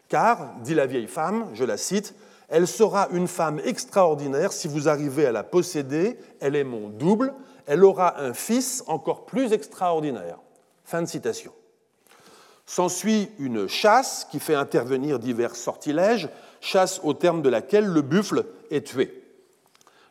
[0.08, 2.14] Car, dit la vieille femme, je la cite,
[2.52, 7.32] elle sera une femme extraordinaire si vous arrivez à la posséder, elle est mon double,
[7.64, 10.38] elle aura un fils encore plus extraordinaire.
[10.84, 11.50] Fin de citation.
[12.66, 16.28] S'ensuit une chasse qui fait intervenir divers sortilèges,
[16.60, 19.24] chasse au terme de laquelle le buffle est tué.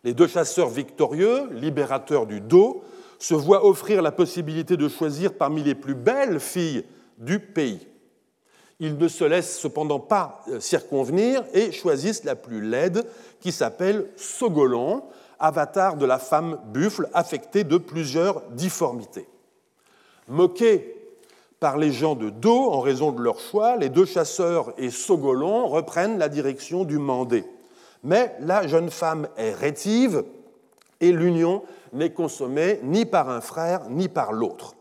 [0.03, 2.83] Les deux chasseurs victorieux, libérateurs du dos,
[3.19, 6.85] se voient offrir la possibilité de choisir parmi les plus belles filles
[7.19, 7.87] du pays.
[8.81, 13.05] Ils ne se laissent cependant pas euh, circonvenir et choisissent la plus laide,
[13.39, 15.03] qui s'appelle Sogolon,
[15.39, 19.27] avatar de la femme buffle affectée de plusieurs difformités.
[20.27, 20.95] Moqués
[21.59, 25.67] par les gens de dos en raison de leur choix, les deux chasseurs et Sogolon
[25.67, 27.43] reprennent la direction du Mandé.
[28.03, 30.23] Mais la jeune femme est rétive
[31.01, 31.61] et l'union
[31.93, 34.73] n'est consommée ni par un frère ni par l'autre.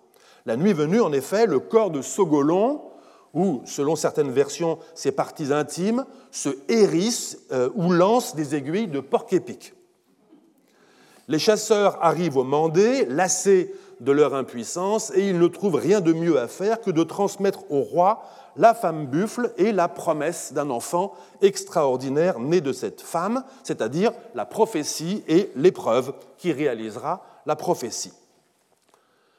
[0.47, 2.81] La nuit venue, en effet, le corps de Sogolon,
[3.35, 9.01] ou, selon certaines versions, ses parties intimes, se hérissent euh, ou lancent des aiguilles de
[9.01, 9.75] porc-épic.
[11.29, 16.13] Les chasseurs arrivent au Mandé, lassés de leur impuissance et ils ne trouvent rien de
[16.13, 18.23] mieux à faire que de transmettre au roi
[18.57, 24.45] la femme buffle et la promesse d'un enfant extraordinaire né de cette femme, c'est-à-dire la
[24.45, 28.13] prophétie et l'épreuve qui réalisera la prophétie.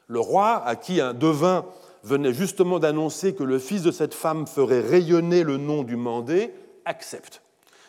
[0.06, 1.64] Le roi, à qui un devin
[2.02, 6.52] venait justement d'annoncer que le fils de cette femme ferait rayonner le nom du Mandé,
[6.84, 7.42] accepte.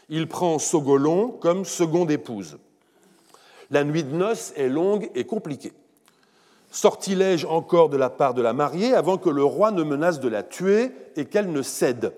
[0.09, 2.57] Il prend Sogolon comme seconde épouse.
[3.71, 5.73] La nuit de noces est longue et compliquée
[6.73, 10.27] sortilège encore de la part de la mariée avant que le roi ne menace de
[10.27, 12.13] la tuer et qu'elle ne cède.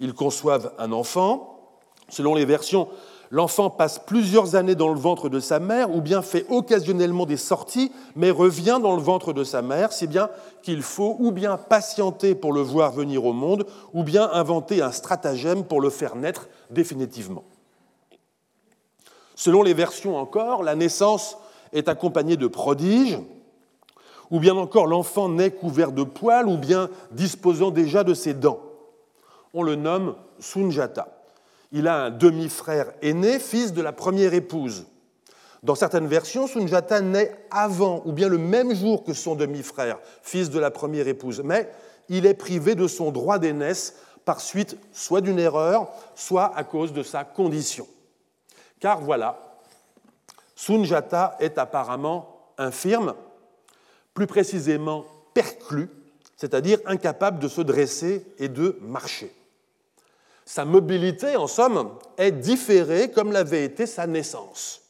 [0.00, 1.78] Ils conçoivent un enfant.
[2.08, 2.88] Selon les versions,
[3.32, 7.38] l'enfant passe plusieurs années dans le ventre de sa mère ou bien fait occasionnellement des
[7.38, 10.28] sorties, mais revient dans le ventre de sa mère, si bien
[10.62, 14.92] qu'il faut ou bien patienter pour le voir venir au monde, ou bien inventer un
[14.92, 17.44] stratagème pour le faire naître définitivement.
[19.34, 21.38] Selon les versions encore, la naissance
[21.72, 23.18] est accompagnée de prodiges,
[24.30, 28.60] ou bien encore l'enfant naît couvert de poils, ou bien disposant déjà de ses dents.
[29.54, 31.21] On le nomme Sunjata.
[31.72, 34.86] Il a un demi-frère aîné, fils de la première épouse.
[35.62, 40.50] Dans certaines versions, Sunjata naît avant ou bien le même jour que son demi-frère, fils
[40.50, 41.70] de la première épouse, mais
[42.08, 46.92] il est privé de son droit d'aînesse par suite soit d'une erreur, soit à cause
[46.92, 47.86] de sa condition.
[48.80, 49.38] Car voilà,
[50.56, 53.14] Sunjata est apparemment infirme
[54.14, 55.88] plus précisément perclus,
[56.36, 59.32] c'est-à-dire incapable de se dresser et de marcher.
[60.54, 64.82] Sa mobilité, en somme, est différée comme l'avait été sa naissance.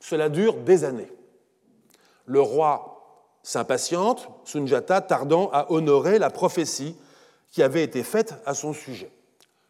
[0.00, 1.12] Cela dure des années.
[2.26, 3.00] Le roi
[3.44, 6.96] s'impatiente, Sunjata tardant à honorer la prophétie
[7.52, 9.12] qui avait été faite à son sujet.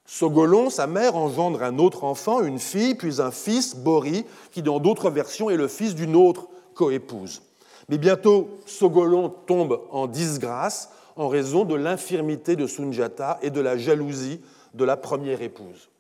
[0.07, 4.81] Sogolon, sa mère, engendre un autre enfant, une fille, puis un fils, Bori, qui dans
[4.81, 7.43] d'autres versions est le fils d'une autre coépouse.
[7.91, 13.77] Mais bientôt, Sogolon tombe en disgrâce en raison de l'infirmité de Sunjata et de la
[13.77, 14.41] jalousie
[14.75, 15.91] de la première épouse.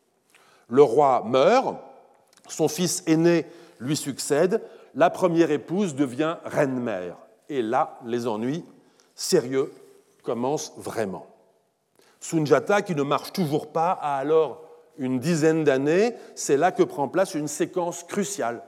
[0.69, 1.77] Le roi meurt,
[2.49, 3.47] son fils aîné
[3.81, 4.63] lui succède,
[4.95, 7.17] la première épouse devient reine-mère.
[7.49, 8.65] Et là, les ennuis
[9.15, 9.73] sérieux
[10.23, 11.27] commencent vraiment.
[12.21, 14.63] Sunjata, qui ne marche toujours pas, a alors
[14.99, 16.15] une dizaine d'années.
[16.35, 18.63] C'est là que prend place une séquence cruciale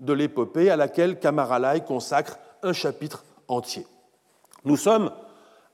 [0.00, 3.86] de l'épopée à laquelle Kamaralai consacre un chapitre entier.
[4.64, 5.10] Nous sommes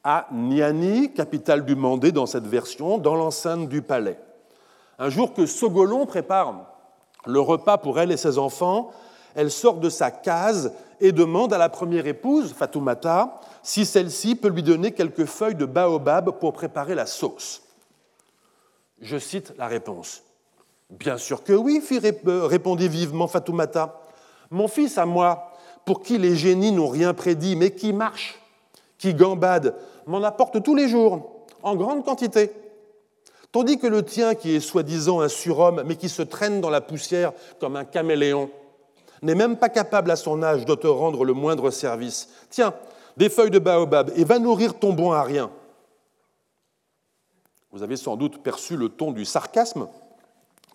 [0.05, 4.19] à Niani, capitale du Mandé dans cette version, dans l'enceinte du palais.
[4.99, 6.55] Un jour que Sogolon prépare
[7.27, 8.93] le repas pour elle et ses enfants,
[9.35, 14.49] elle sort de sa case et demande à la première épouse, Fatoumata, si celle-ci peut
[14.49, 17.63] lui donner quelques feuilles de baobab pour préparer la sauce.
[19.01, 20.23] Je cite la réponse.
[20.91, 21.83] Bien sûr que oui,
[22.27, 24.01] euh, répondit vivement Fatoumata.
[24.51, 25.51] Mon fils à moi,
[25.85, 28.39] pour qui les génies n'ont rien prédit, mais qui marche,
[28.99, 29.75] qui gambade,
[30.07, 32.53] m'en apporte tous les jours, en grande quantité.
[33.53, 36.81] Tandis que le tien, qui est soi-disant un surhomme, mais qui se traîne dans la
[36.81, 38.51] poussière comme un caméléon,
[39.23, 42.29] n'est même pas capable à son âge de te rendre le moindre service.
[42.51, 42.75] Tiens,
[43.17, 45.51] des feuilles de baobab et va nourrir ton bon à rien.
[47.71, 49.89] Vous avez sans doute perçu le ton du sarcasme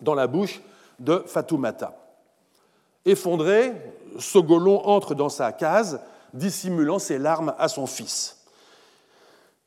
[0.00, 0.60] dans la bouche
[0.98, 1.96] de Fatoumata.
[3.04, 3.74] Effondré,
[4.18, 6.00] Sogolon entre dans sa case,
[6.34, 8.39] dissimulant ses larmes à son fils.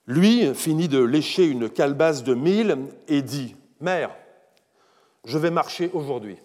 [0.05, 4.11] Lui finit de lécher une calebasse de mille et dit Mère,
[5.25, 6.37] je vais marcher aujourd'hui.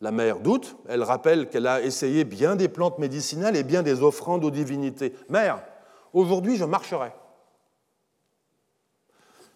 [0.00, 4.02] La mère doute, elle rappelle qu'elle a essayé bien des plantes médicinales et bien des
[4.02, 5.12] offrandes aux divinités.
[5.28, 5.60] Mère,
[6.12, 7.10] aujourd'hui je marcherai.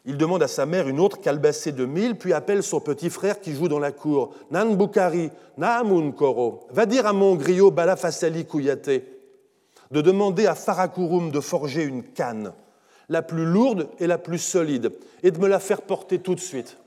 [0.04, 3.40] Il demande à sa mère une autre calebassée de mille, puis appelle son petit frère
[3.40, 4.34] qui joue dans la cour.
[4.50, 9.11] Nan Bukari, Naamun Koro, va dire à mon griot Balafasali Kouyaté
[9.92, 12.52] de demander à Farakurum de forger une canne,
[13.08, 16.40] la plus lourde et la plus solide, et de me la faire porter tout de
[16.40, 16.78] suite.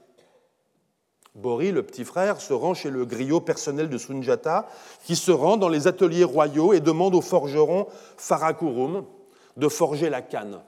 [1.36, 4.68] Bori, le petit frère, se rend chez le griot personnel de Sunjata,
[5.04, 7.88] qui se rend dans les ateliers royaux et demande au forgeron
[8.18, 9.06] Farakurum
[9.58, 10.62] de forger la canne.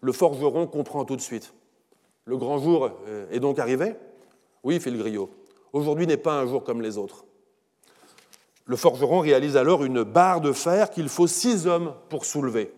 [0.00, 1.54] Le forgeron comprend tout de suite.
[2.24, 3.94] Le grand jour euh, est donc arrivé?
[4.64, 5.30] Oui, fait le griot.
[5.72, 7.24] Aujourd'hui n'est pas un jour comme les autres.
[8.66, 12.72] Le forgeron réalise alors une barre de fer qu'il faut six hommes pour soulever.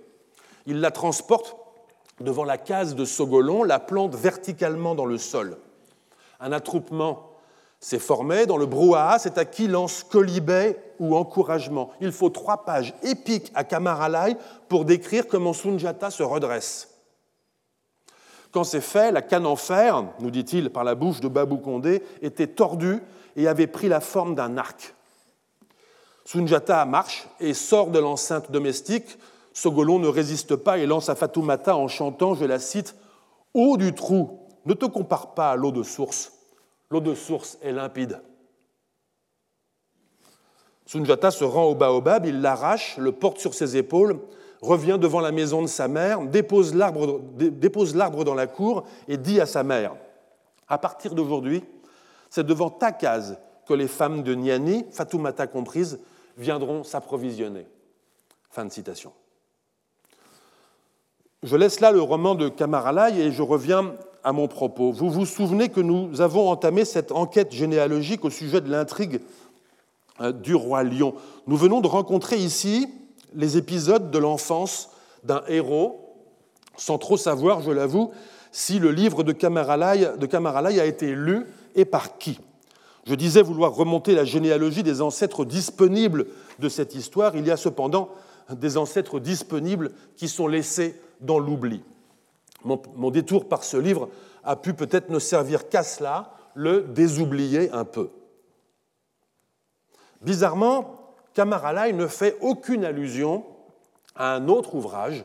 [0.66, 1.56] Il la transporte
[2.20, 5.58] devant la case de Sogolon, la plante verticalement dans le sol.
[6.40, 7.30] Un attroupement
[7.78, 11.90] s'est formé dans le brouhaha, c'est à qui lance colibet ou encouragement.
[12.00, 14.36] Il faut trois pages épiques à Kamaralai
[14.68, 16.96] pour décrire comment Sunjata se redresse.
[18.50, 22.02] Quand c'est fait, la canne en fer, nous dit-il par la bouche de Babou Condé,
[22.22, 23.02] était tordue
[23.36, 24.95] et avait pris la forme d'un arc.
[26.26, 29.16] Sunjata marche et sort de l'enceinte domestique.
[29.52, 32.96] Sogolon ne résiste pas et lance à Fatoumata en chantant, je la cite,
[33.54, 36.32] Eau du trou, ne te compare pas à l'eau de source.
[36.90, 38.20] L'eau de source est limpide.
[40.84, 44.18] Sunjata se rend au baobab, il l'arrache, le porte sur ses épaules,
[44.62, 49.46] revient devant la maison de sa mère, dépose l'arbre dans la cour et dit à
[49.46, 49.94] sa mère
[50.66, 51.62] À partir d'aujourd'hui,
[52.30, 56.00] c'est devant ta case que les femmes de Niani, Fatoumata comprise,
[56.36, 57.66] viendront s'approvisionner.
[58.50, 59.12] Fin de citation.
[61.42, 63.94] Je laisse là le roman de Kamaralai et je reviens
[64.24, 64.90] à mon propos.
[64.90, 69.20] Vous vous souvenez que nous avons entamé cette enquête généalogique au sujet de l'intrigue
[70.20, 71.14] euh, du roi lion.
[71.46, 72.88] Nous venons de rencontrer ici
[73.34, 74.90] les épisodes de l'enfance
[75.22, 76.14] d'un héros,
[76.76, 78.12] sans trop savoir, je l'avoue,
[78.50, 82.40] si le livre de Kamaralai, de a été lu et par qui.
[83.06, 86.26] Je disais vouloir remonter la généalogie des ancêtres disponibles
[86.58, 87.36] de cette histoire.
[87.36, 88.10] Il y a cependant
[88.50, 91.82] des ancêtres disponibles qui sont laissés dans l'oubli.
[92.64, 94.08] Mon, détour par ce livre
[94.42, 98.10] a pu peut-être ne servir qu'à cela, le désoublier un peu.
[100.22, 103.44] Bizarrement, Kamaralai ne fait aucune allusion
[104.16, 105.24] à un autre ouvrage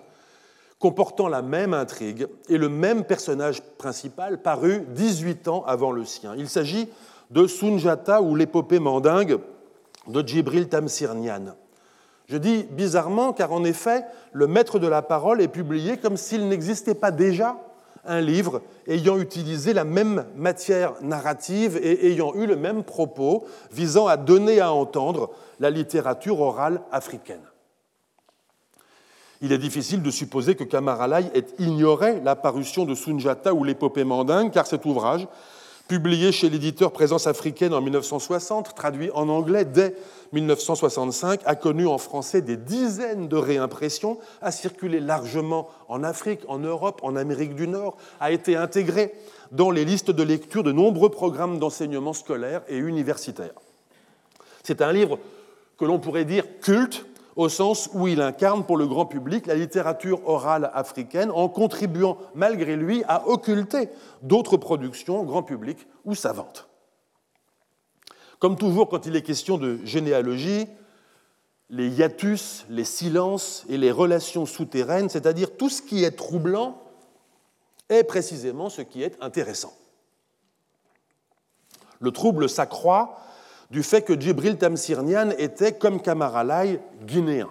[0.78, 6.36] comportant la même intrigue et le même personnage principal paru 18 ans avant le sien.
[6.38, 6.89] Il s'agit
[7.32, 9.39] de Sunjata ou l'épopée mandingue
[10.08, 11.13] de Djibril Tamsir
[12.28, 16.48] Je dis bizarrement car en effet, le maître de la parole est publié comme s'il
[16.48, 17.58] n'existait pas déjà
[18.06, 24.08] un livre ayant utilisé la même matière narrative et ayant eu le même propos visant
[24.08, 27.41] à donner à entendre la littérature orale africaine.
[29.44, 34.04] Il est difficile de supposer que Kamaralai ait ignoré la parution de Sunjata ou l'épopée
[34.04, 35.28] mandingue, car cet ouvrage,
[35.91, 39.93] publié chez l'éditeur Présence africaine en 1960, traduit en anglais dès
[40.32, 46.60] 1965, a connu en français des dizaines de réimpressions, a circulé largement en Afrique, en
[46.60, 49.13] Europe, en Amérique du Nord, a été intégré
[49.51, 53.51] dans les listes de lecture de nombreux programmes d'enseignement scolaire et universitaire.
[54.63, 55.19] C'est un livre
[55.77, 59.56] que l'on pourrait dire culte, au sens où il incarne pour le grand public la
[59.56, 63.89] littérature orale africaine en contribuant malgré lui à occulter
[64.22, 66.67] d'autres productions grand public ou savantes.
[68.39, 70.67] Comme toujours quand il est question de généalogie,
[71.70, 76.82] les hiatus, les silences et les relations souterraines, c'est-à-dire tout ce qui est troublant,
[77.88, 79.74] est précisément ce qui est intéressant.
[82.00, 83.20] Le trouble s'accroît
[83.71, 87.49] du fait que Djibril Tamsirnian était, comme Kamaralai, guinéen.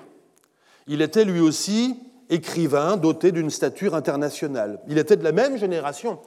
[0.87, 4.81] Il était lui aussi écrivain doté d'une stature internationale.
[4.87, 6.19] Il était de la même génération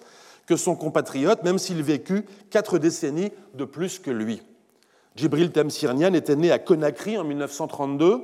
[0.47, 4.41] que son compatriote, même s'il vécut quatre décennies de plus que lui.
[5.15, 8.21] Djibril Tamsirnian était né à Conakry en 1932,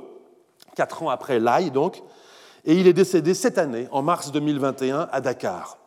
[0.74, 2.02] quatre ans après Lai donc,
[2.64, 5.78] et il est décédé cette année, en mars 2021, à Dakar.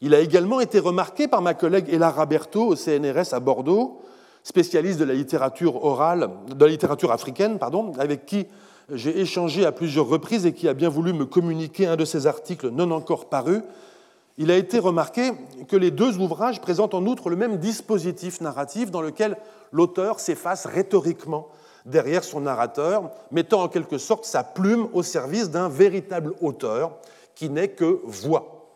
[0.00, 4.00] Il a également été remarqué par ma collègue Ella Berthaud au CNRS à Bordeaux
[4.44, 8.46] spécialiste de la littérature orale, de la littérature africaine, pardon, avec qui
[8.92, 12.26] j'ai échangé à plusieurs reprises et qui a bien voulu me communiquer un de ses
[12.26, 13.62] articles non encore parus.
[14.36, 15.32] Il a été remarqué
[15.68, 19.38] que les deux ouvrages présentent en outre le même dispositif narratif dans lequel
[19.72, 21.48] l'auteur s'efface rhétoriquement
[21.86, 26.98] derrière son narrateur, mettant en quelque sorte sa plume au service d'un véritable auteur
[27.34, 28.68] qui n'est que voix.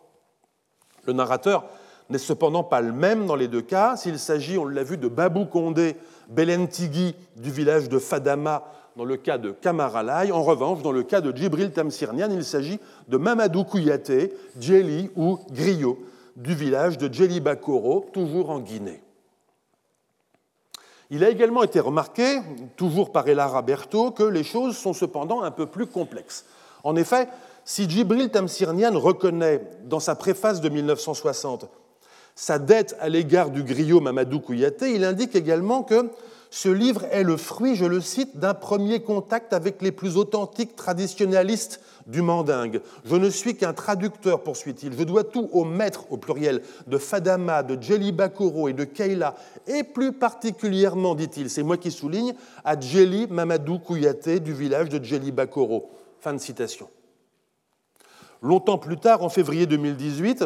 [1.04, 1.64] Le narrateur
[2.10, 3.96] n'est cependant pas le même dans les deux cas.
[3.96, 5.96] S'il s'agit, on l'a vu, de Babou Condé
[6.28, 8.64] Belentigui du village de Fadama
[8.96, 10.32] dans le cas de Kamaralai.
[10.32, 15.38] En revanche, dans le cas de Djibril Tamsirnian, il s'agit de Mamadou Kouyaté, Djeli ou
[15.50, 15.98] Griot
[16.36, 19.02] du village de Djeli Bakoro, toujours en Guinée.
[21.10, 22.40] Il a également été remarqué,
[22.76, 26.44] toujours par Elara Berthaud, que les choses sont cependant un peu plus complexes.
[26.84, 27.28] En effet,
[27.64, 31.68] si Djibril Tamsirnian reconnaît dans sa préface de 1960
[32.38, 36.08] sa dette à l'égard du griot Mamadou Kouyaté, il indique également que
[36.50, 40.76] ce livre est le fruit, je le cite, d'un premier contact avec les plus authentiques
[40.76, 42.80] traditionnalistes du mandingue.
[43.04, 44.96] Je ne suis qu'un traducteur, poursuit-il.
[44.96, 49.34] Je dois tout au maître, au pluriel, de Fadama, de Djeli Bakoro et de Keila,
[49.66, 55.04] et plus particulièrement, dit-il, c'est moi qui souligne, à Djeli Mamadou Kouyaté du village de
[55.04, 55.90] Djeli Bakoro.
[56.20, 56.88] Fin de citation.
[58.42, 60.44] Longtemps plus tard, en février 2018,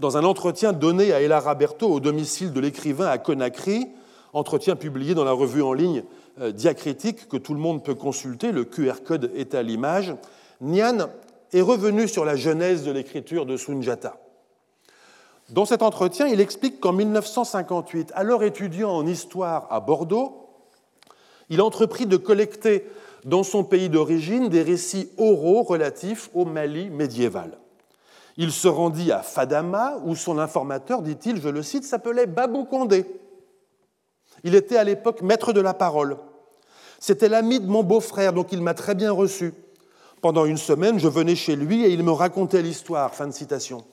[0.00, 3.86] dans un entretien donné à Ella Raberto au domicile de l'écrivain à Conakry,
[4.32, 6.04] entretien publié dans la revue en ligne
[6.40, 10.14] euh, Diacritique que tout le monde peut consulter, le QR code est à l'image,
[10.62, 11.10] Nian
[11.52, 14.16] est revenu sur la genèse de l'écriture de Sunjata.
[15.50, 20.48] Dans cet entretien, il explique qu'en 1958, alors étudiant en histoire à Bordeaux,
[21.50, 22.86] il entreprit de collecter
[23.26, 27.59] dans son pays d'origine des récits oraux relatifs au Mali médiéval.
[28.42, 33.04] Il se rendit à Fadama, où son informateur, dit-il, je le cite, s'appelait Babou Condé.
[34.44, 36.16] Il était à l'époque maître de la parole.
[36.98, 39.52] C'était l'ami de mon beau-frère, donc il m'a très bien reçu.
[40.22, 43.14] Pendant une semaine, je venais chez lui et il me racontait l'histoire.
[43.14, 43.84] Fin de citation.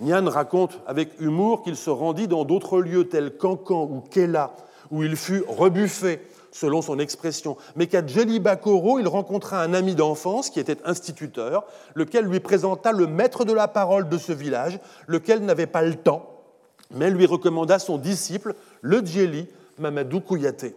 [0.00, 4.54] Nian raconte avec humour qu'il se rendit dans d'autres lieux tels qu'Ancan ou Kela,
[4.90, 6.20] où il fut rebuffé
[6.54, 12.26] selon son expression, mais qu'à Bakoro, il rencontra un ami d'enfance qui était instituteur, lequel
[12.26, 16.44] lui présenta le maître de la parole de ce village, lequel n'avait pas le temps,
[16.92, 20.76] mais lui recommanda son disciple, le Djeli Mamadou Kouyaté.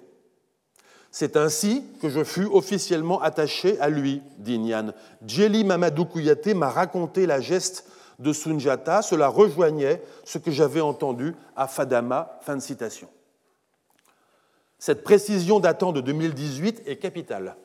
[1.11, 4.93] C'est ainsi que je fus officiellement attaché à lui, dit Nian.
[5.27, 7.85] Djeli Mamadou Kouyaté m'a raconté la geste
[8.17, 12.39] de Sunjata, cela rejoignait ce que j'avais entendu à Fadama.
[12.41, 13.07] Fin de citation.
[14.79, 17.55] Cette précision datant de 2018 est capitale.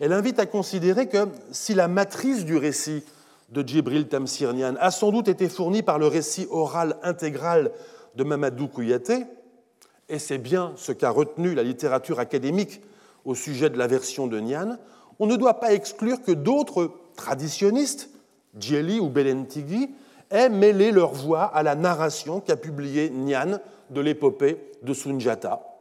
[0.00, 3.04] Elle invite à considérer que si la matrice du récit
[3.50, 7.70] de Djibril Tamsirnian a sans doute été fournie par le récit oral intégral
[8.16, 9.24] de Mamadou Kouyaté,
[10.08, 12.80] et c'est bien ce qu'a retenu la littérature académique
[13.24, 14.76] au sujet de la version de Nian,
[15.18, 18.10] on ne doit pas exclure que d'autres traditionnistes,
[18.58, 19.90] Djeli ou Belentigui,
[20.30, 23.58] aient mêlé leur voix à la narration qu'a publiée Nian
[23.90, 25.75] de l'épopée de Sunjata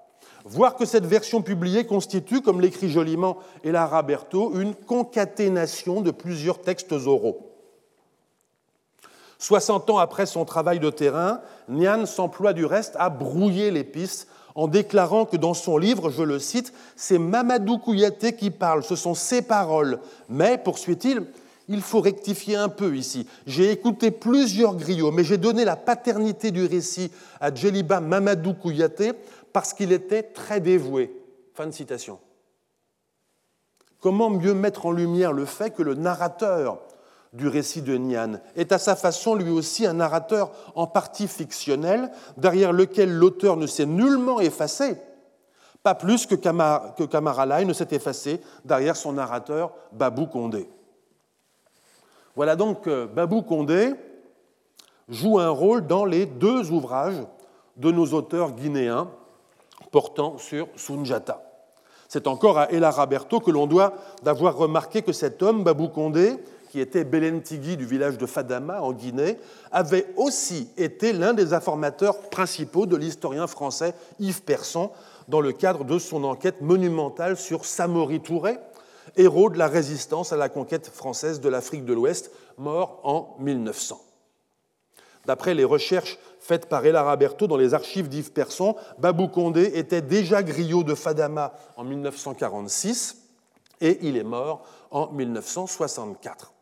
[0.45, 6.61] Voir que cette version publiée constitue, comme l'écrit joliment Elara Berthaud, une concaténation de plusieurs
[6.61, 7.51] textes oraux.
[9.39, 14.27] 60 ans après son travail de terrain, Nian s'emploie du reste à brouiller les pistes
[14.53, 18.95] en déclarant que dans son livre, je le cite, c'est Mamadou Kouyaté qui parle, ce
[18.95, 19.99] sont ses paroles.
[20.29, 21.25] Mais, poursuit-il,
[21.67, 23.27] il faut rectifier un peu ici.
[23.47, 29.13] J'ai écouté plusieurs griots, mais j'ai donné la paternité du récit à Djeliba Mamadou Kouyaté
[29.55, 31.17] parce qu'il était très dévoué.
[31.53, 32.19] Fin de citation.
[34.01, 36.81] Comment mieux mettre en lumière le fait que le narrateur
[37.31, 42.11] du récit de Nian est à sa façon lui aussi un narrateur en partie fictionnel,
[42.35, 44.97] derrière lequel l'auteur ne s'est nullement effacé,
[45.83, 50.67] pas plus que, Kamaralai ne s'est effacé derrière son narrateur Babou Condé.
[52.35, 53.93] Voilà donc que Babou Condé
[55.07, 57.23] joue un rôle dans les deux ouvrages
[57.77, 59.09] de nos auteurs guinéens
[59.95, 61.41] portant sur Sunjata.
[62.09, 63.93] C'est encore à Elara Berto que l'on doit
[64.23, 66.35] d'avoir remarqué que cet homme, Babou Condé,
[66.69, 69.37] qui était Belentigui du village de Fadama en Guinée,
[69.71, 74.91] avait aussi été l'un des informateurs principaux de l'historien français Yves Persson
[75.29, 78.57] dans le cadre de son enquête monumentale sur Samori Touré,
[79.15, 84.01] héros de la résistance à la conquête française de l'Afrique de l'Ouest, mort en 1900.
[85.25, 90.03] D'après les recherches faites par Elara Berthaud dans les archives d'Yves Persson, Babou Condé était
[90.03, 93.23] déjà griot de Fadama en 1946
[93.81, 96.53] et il est mort en 1964.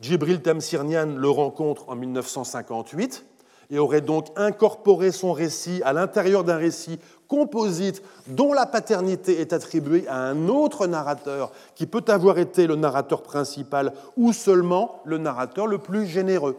[0.00, 3.26] Djibril Tamsirnian le rencontre en 1958
[3.68, 6.98] et aurait donc incorporé son récit à l'intérieur d'un récit
[7.28, 12.76] composite dont la paternité est attribuée à un autre narrateur qui peut avoir été le
[12.76, 16.56] narrateur principal ou seulement le narrateur le plus généreux.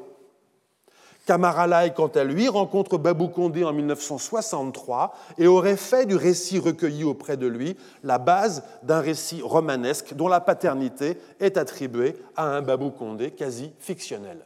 [1.26, 7.05] Kamaralai, quant à lui, rencontre Babou Condé en 1963 et aurait fait du récit recueilli
[7.05, 12.61] auprès de lui la base d'un récit romanesque dont la paternité est attribuée à un
[12.61, 14.45] Babou Condé quasi fictionnel.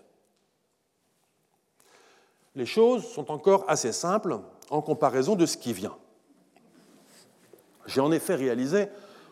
[2.56, 5.96] Les choses sont encore assez simples en comparaison de ce qui vient.
[7.88, 8.88] J'ai en effet réalisé,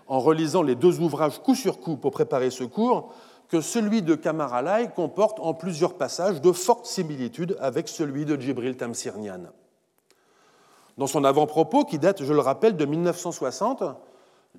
[0.07, 3.13] en relisant les deux ouvrages coup sur coup pour préparer ce cours,
[3.49, 8.75] que celui de Kamaralai comporte en plusieurs passages de fortes similitudes avec celui de Djibril
[8.75, 9.41] Tamsirnian.
[10.97, 13.83] Dans son avant-propos, qui date, je le rappelle, de 1960,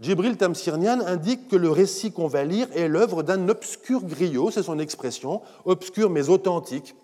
[0.01, 4.63] Djibril Tamsirnian indique que le récit qu'on va lire est l'œuvre d'un obscur griot, c'est
[4.63, 6.95] son expression, obscur mais authentique.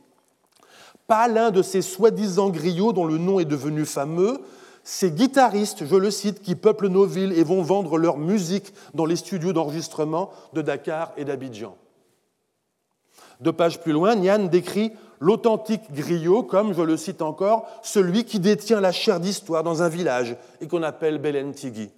[1.07, 4.41] Pas l'un de ces soi-disant griots dont le nom est devenu fameux,
[4.85, 9.05] ces guitaristes, je le cite, qui peuplent nos villes et vont vendre leur musique dans
[9.05, 11.77] les studios d'enregistrement de Dakar et d'Abidjan.
[13.41, 18.41] Deux pages plus loin, Nian décrit l'authentique griot comme, je le cite encore, celui qui
[18.41, 21.91] détient la chair d'histoire dans un village et qu'on appelle Belentigui.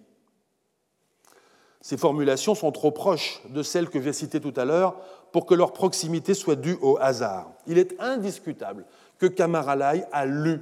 [1.80, 4.96] Ces formulations sont trop proches de celles que j'ai citées tout à l'heure
[5.32, 7.50] pour que leur proximité soit due au hasard.
[7.66, 8.86] Il est indiscutable
[9.18, 10.60] que Kamaralai a lu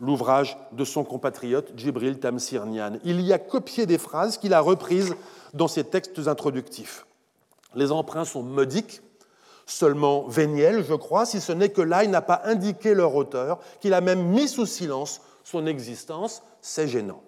[0.00, 2.98] l'ouvrage de son compatriote Djibril Tamsirnian.
[3.04, 5.14] Il y a copié des phrases qu'il a reprises
[5.54, 7.06] dans ses textes introductifs.
[7.74, 9.02] Les emprunts sont modiques,
[9.66, 13.58] seulement véniels, je crois, si ce n'est que là, il n'a pas indiqué leur auteur,
[13.80, 17.22] qu'il a même mis sous silence son existence, c'est gênant.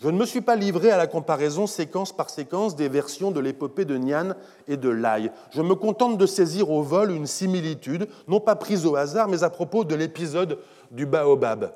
[0.00, 3.40] Je ne me suis pas livré à la comparaison séquence par séquence des versions de
[3.40, 4.34] l'épopée de Nian
[4.68, 5.32] et de Lai.
[5.50, 9.42] Je me contente de saisir au vol une similitude, non pas prise au hasard, mais
[9.42, 10.60] à propos de l'épisode
[10.90, 11.72] du baobab.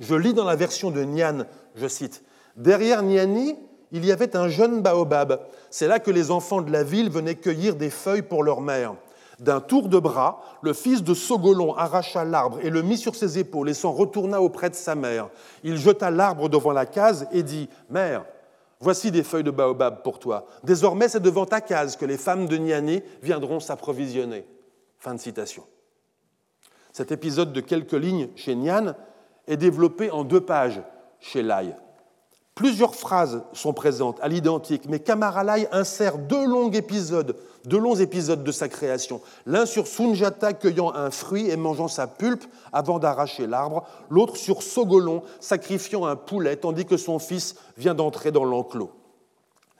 [0.00, 1.44] Je lis dans la version de Nian,
[1.74, 2.22] je cite,
[2.56, 3.56] Derrière Niani,
[3.92, 5.40] il y avait un jeune baobab.
[5.70, 8.94] C'est là que les enfants de la ville venaient cueillir des feuilles pour leur mère.
[9.38, 13.38] D'un tour de bras, le fils de Sogolon arracha l'arbre et le mit sur ses
[13.38, 15.28] épaules et s'en retourna auprès de sa mère.
[15.62, 18.24] Il jeta l'arbre devant la case et dit Mère,
[18.80, 20.46] voici des feuilles de baobab pour toi.
[20.64, 24.46] Désormais, c'est devant ta case que les femmes de Niani viendront s'approvisionner.
[24.98, 25.64] Fin de citation.
[26.96, 28.94] Cet épisode de quelques lignes chez Nian
[29.46, 30.80] est développé en deux pages
[31.20, 31.76] chez Lai.
[32.54, 37.36] Plusieurs phrases sont présentes à l'identique, mais Kamaralai insère deux longs épisodes,
[37.66, 39.20] deux longs épisodes de sa création.
[39.44, 44.62] L'un sur Sunjata cueillant un fruit et mangeant sa pulpe avant d'arracher l'arbre, l'autre sur
[44.62, 48.90] Sogolon sacrifiant un poulet tandis que son fils vient d'entrer dans l'enclos.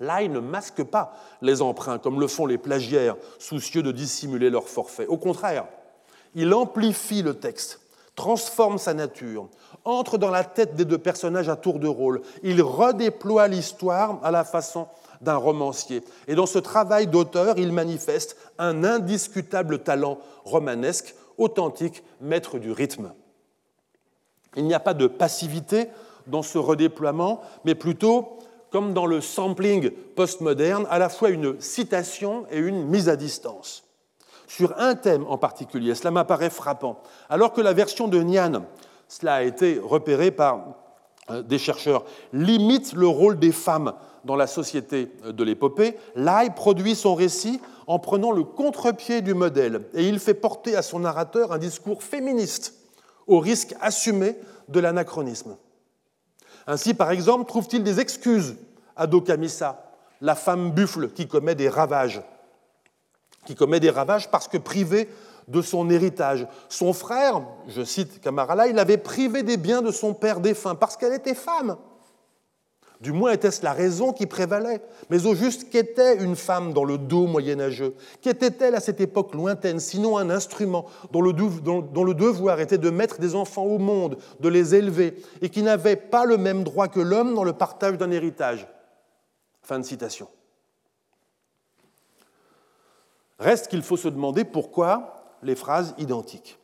[0.01, 4.69] Lai ne masque pas les emprunts comme le font les plagiaires, soucieux de dissimuler leur
[4.69, 5.07] forfait.
[5.07, 5.65] Au contraire,
[6.37, 7.81] il amplifie le texte,
[8.15, 9.49] transforme sa nature,
[9.85, 12.21] entre dans la tête des deux personnages à tour de rôle.
[12.43, 14.87] Il redéploie l'histoire à la façon
[15.23, 16.05] d'un romancier.
[16.29, 23.13] Et dans ce travail d'auteur, il manifeste un indiscutable talent romanesque, authentique, maître du rythme.
[24.57, 25.89] Il n'y a pas de passivité
[26.27, 28.39] dans ce redéploiement, mais plutôt,
[28.71, 33.86] comme dans le sampling postmoderne, à la fois une citation et une mise à distance.
[34.47, 37.01] Sur un thème en particulier, cela m'apparaît frappant.
[37.29, 38.65] Alors que la version de Nian,
[39.09, 40.65] cela a été repéré par
[41.31, 43.93] euh, des chercheurs, limite le rôle des femmes
[44.25, 49.83] dans la société de l'épopée, Lai produit son récit en prenant le contre-pied du modèle
[49.95, 52.75] et il fait porter à son narrateur un discours féministe
[53.27, 54.37] au risque assumé
[54.69, 55.57] de l'anachronisme.
[56.67, 58.57] Ainsi, par exemple, trouve-t-il des excuses
[58.97, 62.23] à Dokamisa, la femme buffle qui commet des ravages,
[63.47, 65.09] qui commet des ravages parce que privée
[65.49, 66.47] de son héritage.
[66.69, 70.97] Son frère, je cite Kamarala, il avait privé des biens de son père défunt parce
[70.97, 71.77] qu'elle était femme.
[73.01, 74.81] Du moins était-ce la raison qui prévalait.
[75.11, 77.95] Mais au juste, qu'était une femme dans le dos moyenâgeux?
[78.23, 81.35] Qu'était-elle à cette époque lointaine, sinon un instrument dont le,
[82.15, 86.25] devoir était de mettre des enfants au monde, de les élever, et qui n'avait pas
[86.25, 88.67] le même droit que l'homme dans le partage d'un héritage
[89.63, 90.29] Fin de citation.
[93.39, 96.59] Reste qu'il faut se demander pourquoi les phrases identiques.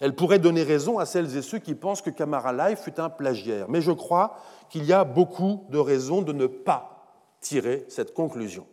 [0.00, 3.66] Elles pourraient donner raison à celles et ceux qui pensent que Kamara fut un plagiaire.
[3.68, 4.36] Mais je crois
[4.70, 7.04] qu'il y a beaucoup de raisons de ne pas
[7.40, 8.66] tirer cette conclusion.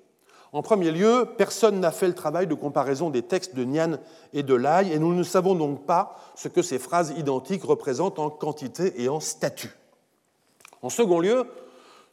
[0.54, 3.98] En premier lieu, personne n'a fait le travail de comparaison des textes de Nian
[4.34, 8.20] et de Lai, et nous ne savons donc pas ce que ces phrases identiques représentent
[8.20, 9.76] en quantité et en statut.
[10.82, 11.46] En second lieu,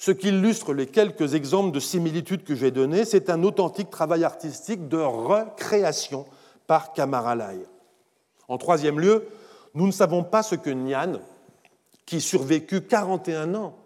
[0.04, 4.22] ce qui illustre les quelques exemples de similitudes que j'ai donnés, c'est un authentique travail
[4.22, 6.26] artistique de recréation
[6.66, 7.60] par Kamara Lai.
[8.46, 9.26] En troisième lieu,
[9.72, 11.20] nous ne savons pas ce que Nian,
[12.04, 13.78] qui survécut 41 ans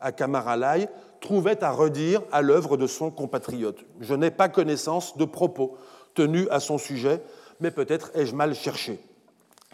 [0.00, 0.88] à Kamaralai,
[1.20, 3.84] trouvait à redire à l'œuvre de son compatriote.
[4.00, 5.76] Je n'ai pas connaissance de propos
[6.14, 7.20] tenus à son sujet,
[7.60, 8.98] mais peut-être ai-je mal cherché.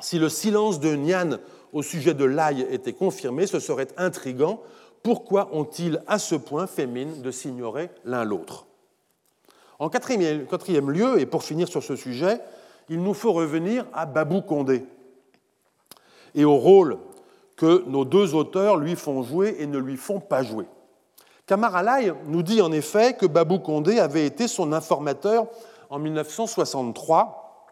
[0.00, 1.38] Si le silence de Nian
[1.72, 4.60] au sujet de Lai était confirmé, ce serait intrigant.
[5.02, 8.66] Pourquoi ont-ils à ce point fait mine de s'ignorer l'un l'autre?
[9.78, 12.40] En quatrième lieu, et pour finir sur ce sujet,
[12.88, 14.84] il nous faut revenir à Babou Condé
[16.34, 16.98] et au rôle
[17.56, 20.66] que nos deux auteurs lui font jouer et ne lui font pas jouer.
[21.46, 25.46] Kamaralai nous dit en effet que Babou Condé avait été son informateur
[25.90, 27.66] en 1963,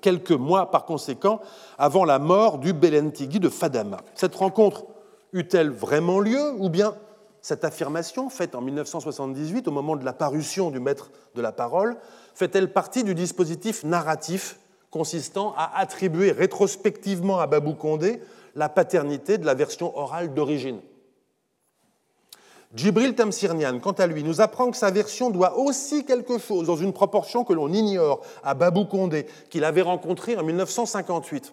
[0.00, 1.40] quelques mois par conséquent
[1.78, 3.98] avant la mort du Belentigui de Fadama.
[4.14, 4.84] Cette rencontre
[5.34, 6.94] eut-elle vraiment lieu ou bien
[7.42, 11.98] cette affirmation, faite en 1978 au moment de la parution du maître de la parole,
[12.34, 14.58] fait-elle partie du dispositif narratif
[14.90, 18.22] consistant à attribuer rétrospectivement à Babou Condé
[18.54, 20.80] la paternité de la version orale d'origine?
[22.74, 26.76] Djibril Tamsirnian, quant à lui, nous apprend que sa version doit aussi quelque chose, dans
[26.76, 31.52] une proportion que l'on ignore, à Babou Condé, qu'il avait rencontré en 1958.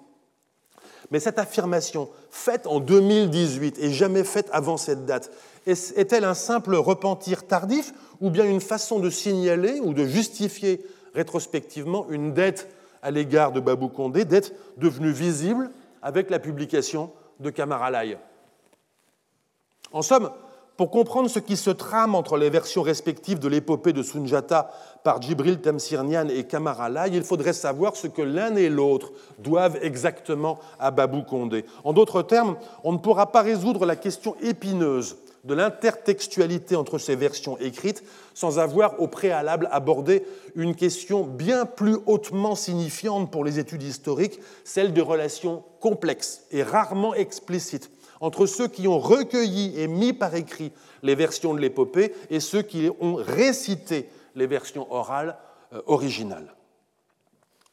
[1.11, 5.31] Mais cette affirmation, faite en 2018 et jamais faite avant cette date,
[5.65, 10.81] est-elle un simple repentir tardif ou bien une façon de signaler ou de justifier
[11.13, 12.69] rétrospectivement une dette
[13.03, 15.69] à l'égard de Babou Condé, dette devenue visible
[16.01, 18.17] avec la publication de Kamaralai.
[19.91, 20.31] En somme,
[20.77, 24.71] pour comprendre ce qui se trame entre les versions respectives de l'épopée de Sunjata
[25.03, 30.59] par Djibril Temsirnian et Kamaralai, il faudrait savoir ce que l'un et l'autre doivent exactement
[30.79, 31.65] à Babou Condé.
[31.83, 37.15] En d'autres termes, on ne pourra pas résoudre la question épineuse de l'intertextualité entre ces
[37.15, 40.23] versions écrites sans avoir au préalable abordé
[40.55, 46.61] une question bien plus hautement signifiante pour les études historiques, celle de relations complexes et
[46.61, 47.89] rarement explicites
[48.19, 50.71] entre ceux qui ont recueilli et mis par écrit
[51.01, 55.37] les versions de l'épopée et ceux qui ont récité les versions orales
[55.73, 56.55] euh, originales.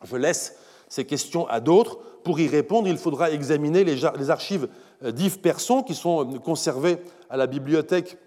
[0.04, 0.56] Je laisse
[0.88, 1.98] ces questions à d'autres.
[2.24, 4.68] Pour y répondre, il faudra examiner les archives
[5.04, 6.98] euh, d'Yves Persson qui sont euh, conservées
[7.30, 8.18] à la bibliothèque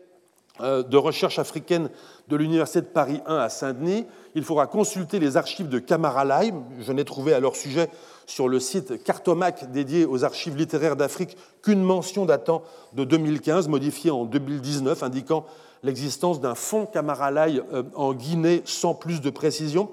[0.59, 1.89] de recherche africaine
[2.27, 4.05] de l'Université de Paris 1 à Saint-Denis.
[4.35, 6.53] Il faudra consulter les archives de Camaralai.
[6.81, 7.89] Je n'ai trouvé à leur sujet
[8.27, 12.61] sur le site Cartomac dédié aux archives littéraires d'Afrique qu'une mention datant
[12.93, 15.45] de 2015, modifiée en 2019, indiquant
[15.83, 17.61] l'existence d'un fonds Camaralai
[17.95, 19.89] en Guinée sans plus de précision.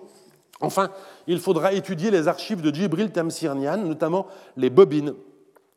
[0.61, 0.91] Enfin,
[1.27, 4.27] il faudra étudier les archives de Djibril Tamsirnian, notamment
[4.57, 5.15] les bobines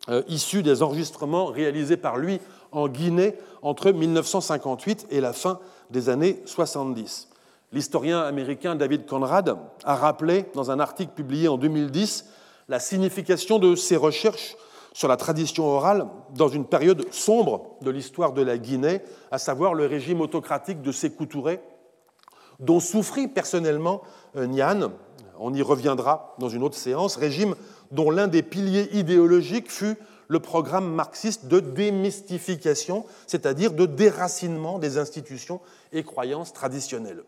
[0.10, 2.40] euh, issus des enregistrements réalisés par lui
[2.72, 5.60] en Guinée entre 1958 et la fin
[5.92, 7.30] des années 70.
[7.72, 12.26] L'historien américain David Conrad a rappelé dans un article publié en 2010
[12.68, 14.56] la signification de ses recherches
[14.94, 19.74] sur la tradition orale dans une période sombre de l'histoire de la Guinée, à savoir
[19.74, 21.62] le régime autocratique de Sékou Touré,
[22.60, 24.02] dont souffrit personnellement
[24.36, 24.92] euh, Nian,
[25.40, 27.56] on y reviendra dans une autre séance, régime
[27.92, 29.96] dont l'un des piliers idéologiques fut
[30.28, 35.60] le programme marxiste de démystification, c'est-à-dire de déracinement des institutions
[35.92, 37.24] et croyances traditionnelles.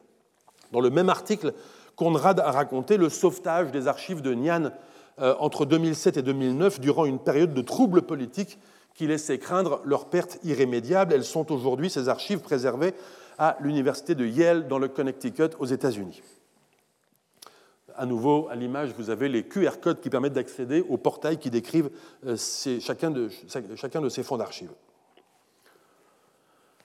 [0.71, 1.53] Dans le même article,
[1.95, 4.71] Conrad a raconté le sauvetage des archives de Nian
[5.19, 8.57] entre 2007 et 2009 durant une période de troubles politiques
[8.95, 11.13] qui laissaient craindre leur perte irrémédiable.
[11.13, 12.93] Elles sont aujourd'hui, ces archives, préservées
[13.37, 16.21] à l'université de Yale dans le Connecticut aux États-Unis.
[17.95, 21.51] À nouveau, à l'image, vous avez les QR codes qui permettent d'accéder aux portails qui
[21.51, 21.91] décrivent
[22.25, 22.35] euh,
[22.79, 23.29] chacun, de,
[23.75, 24.71] chacun de ces fonds d'archives.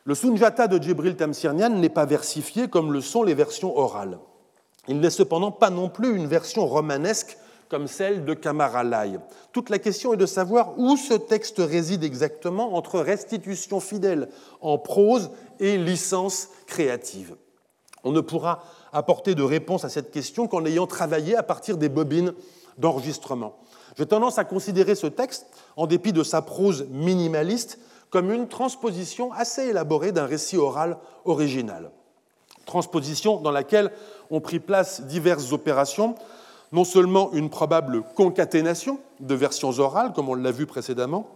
[0.04, 4.18] Le Sunjata de Djibril Tamsirnian n'est pas versifié comme le sont les versions orales.
[4.86, 7.36] Il n'est cependant pas non plus une version romanesque
[7.68, 9.18] comme celle de Kamaralai.
[9.52, 14.28] Toute la question est de savoir où ce texte réside exactement entre restitution fidèle
[14.60, 17.36] en prose et licence créative.
[18.04, 18.62] On ne pourra
[18.92, 22.32] apporter de réponse à cette question qu'en ayant travaillé à partir des bobines
[22.78, 23.58] d'enregistrement.
[23.96, 25.46] J'ai tendance à considérer ce texte,
[25.76, 27.78] en dépit de sa prose minimaliste,
[28.10, 31.90] comme une transposition assez élaborée d'un récit oral original.
[32.64, 33.90] Transposition dans laquelle
[34.30, 36.14] ont pris place diverses opérations,
[36.72, 41.28] non seulement une probable concaténation de versions orales, comme on l'a vu précédemment,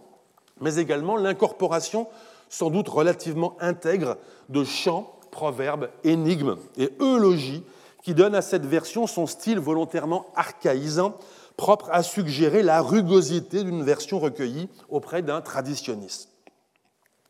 [0.61, 2.07] mais également l'incorporation,
[2.49, 4.17] sans doute relativement intègre,
[4.49, 7.63] de chants, proverbes, énigmes et eulogies
[8.03, 11.17] qui donnent à cette version son style volontairement archaïsant,
[11.57, 16.29] propre à suggérer la rugosité d'une version recueillie auprès d'un traditionniste.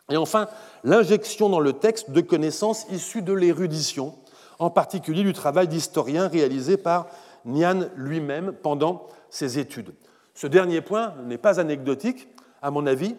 [0.10, 0.48] Et enfin,
[0.84, 4.16] l'injection dans le texte de connaissances issues de l'érudition,
[4.60, 7.08] en particulier du travail d'historien réalisé par
[7.46, 9.94] Nian lui-même pendant ses études.
[10.34, 12.28] Ce dernier point n'est pas anecdotique,
[12.62, 13.16] à mon avis.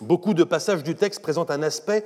[0.00, 2.04] Beaucoup de passages du texte présentent un aspect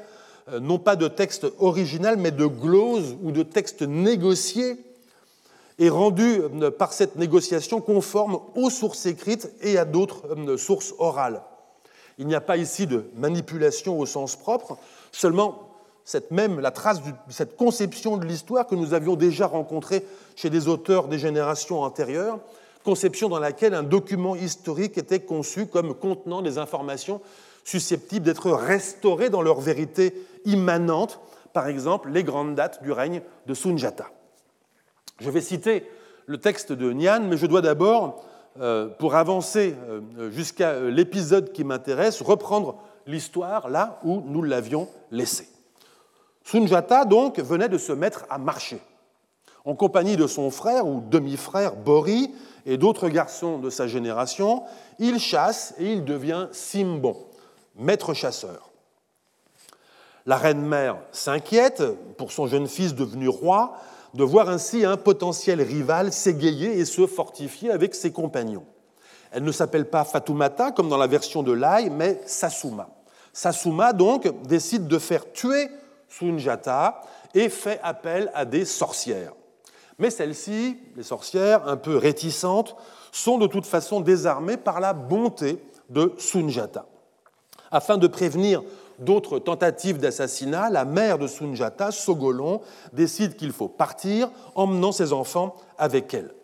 [0.50, 4.76] euh, non pas de texte original, mais de glose ou de texte négocié
[5.78, 10.94] et rendu euh, par cette négociation conforme aux sources écrites et à d'autres euh, sources
[10.98, 11.42] orales.
[12.18, 14.78] Il n'y a pas ici de manipulation au sens propre,
[15.12, 15.69] seulement
[16.10, 20.04] cette même, la trace de cette conception de l'histoire que nous avions déjà rencontrée
[20.34, 22.40] chez des auteurs des générations antérieures,
[22.84, 27.20] conception dans laquelle un document historique était conçu comme contenant des informations
[27.62, 30.12] susceptibles d'être restaurées dans leur vérité
[30.46, 31.20] immanente,
[31.52, 34.10] par exemple les grandes dates du règne de Sunjata.
[35.20, 35.86] Je vais citer
[36.26, 38.24] le texte de Nyan, mais je dois d'abord,
[38.60, 45.46] euh, pour avancer euh, jusqu'à l'épisode qui m'intéresse, reprendre l'histoire là où nous l'avions laissée.
[46.50, 48.80] Sunjata, donc, venait de se mettre à marcher.
[49.64, 52.34] En compagnie de son frère ou demi-frère Bori
[52.66, 54.64] et d'autres garçons de sa génération,
[54.98, 57.16] il chasse et il devient Simbon,
[57.76, 58.70] maître chasseur.
[60.26, 61.84] La reine-mère s'inquiète,
[62.16, 63.74] pour son jeune fils devenu roi,
[64.14, 68.66] de voir ainsi un potentiel rival s'égayer et se fortifier avec ses compagnons.
[69.30, 72.88] Elle ne s'appelle pas Fatoumata, comme dans la version de Lai, mais Sasuma.
[73.32, 75.68] Sasuma, donc, décide de faire tuer
[76.10, 77.00] Sunjata
[77.34, 79.32] et fait appel à des sorcières.
[79.98, 82.76] Mais celles-ci, les sorcières, un peu réticentes,
[83.12, 86.86] sont de toute façon désarmées par la bonté de Sunjata.
[87.70, 88.62] Afin de prévenir
[88.98, 92.60] d'autres tentatives d'assassinat, la mère de Sunjata, Sogolon,
[92.92, 96.34] décide qu'il faut partir, emmenant ses enfants avec elle.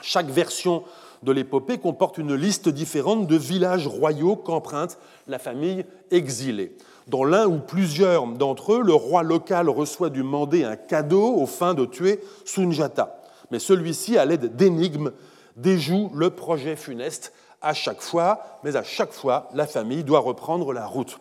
[0.00, 0.84] Chaque version
[1.22, 6.76] de l'épopée comporte une liste différente de villages royaux qu'emprunte la famille exilée.
[7.08, 11.46] Dans l'un ou plusieurs d'entre eux, le roi local reçoit du Mandé un cadeau aux
[11.46, 13.22] fins de tuer Sunjata.
[13.50, 15.12] Mais celui-ci, à l'aide d'énigmes,
[15.56, 17.32] déjoue le projet funeste
[17.62, 21.18] à chaque fois, mais à chaque fois, la famille doit reprendre la route.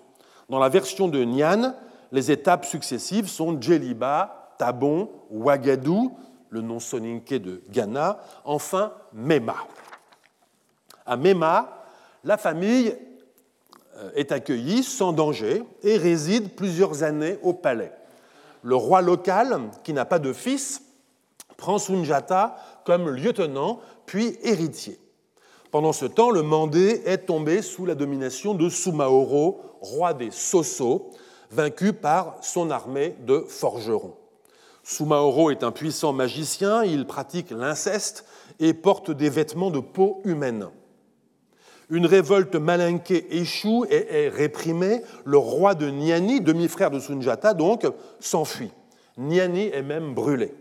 [0.49, 1.73] Dans la version de Nyan,
[2.11, 6.17] les étapes successives sont Djeliba, Tabon, Ouagadou,
[6.49, 9.55] le nom soninké de Ghana, enfin Mema.
[11.05, 11.85] À Mema,
[12.25, 12.95] la famille
[14.15, 17.91] est accueillie sans danger et réside plusieurs années au palais.
[18.63, 20.81] Le roi local, qui n'a pas de fils,
[21.57, 24.99] prend Sunjata comme lieutenant puis héritier.
[25.71, 31.11] Pendant ce temps, le Mandé est tombé sous la domination de Sumaoro, roi des Soso,
[31.51, 34.15] vaincu par son armée de forgerons.
[34.83, 38.25] Sumaoro est un puissant magicien, il pratique l'inceste
[38.59, 40.69] et porte des vêtements de peau humaine.
[41.89, 45.01] Une révolte malinquée échoue et est réprimée.
[45.25, 47.87] Le roi de Niani, demi-frère de Sunjata, donc,
[48.19, 48.71] s'enfuit.
[49.17, 50.53] Niani est même brûlé.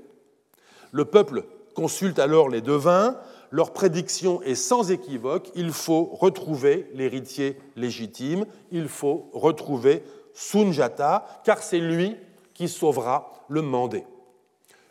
[0.93, 3.17] Le peuple consulte alors les devins
[3.51, 10.03] leur prédiction est sans équivoque, il faut retrouver l'héritier légitime, il faut retrouver
[10.35, 12.17] Sunjata, car c'est lui
[12.55, 14.05] qui sauvera le Mandé.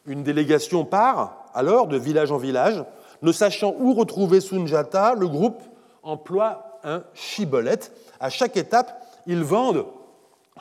[0.05, 2.83] Une délégation part alors de village en village
[3.21, 5.61] Ne sachant où retrouver Sunjata, le groupe
[6.05, 7.91] emploie un chibolette.
[8.19, 9.85] À chaque étape, ils vendent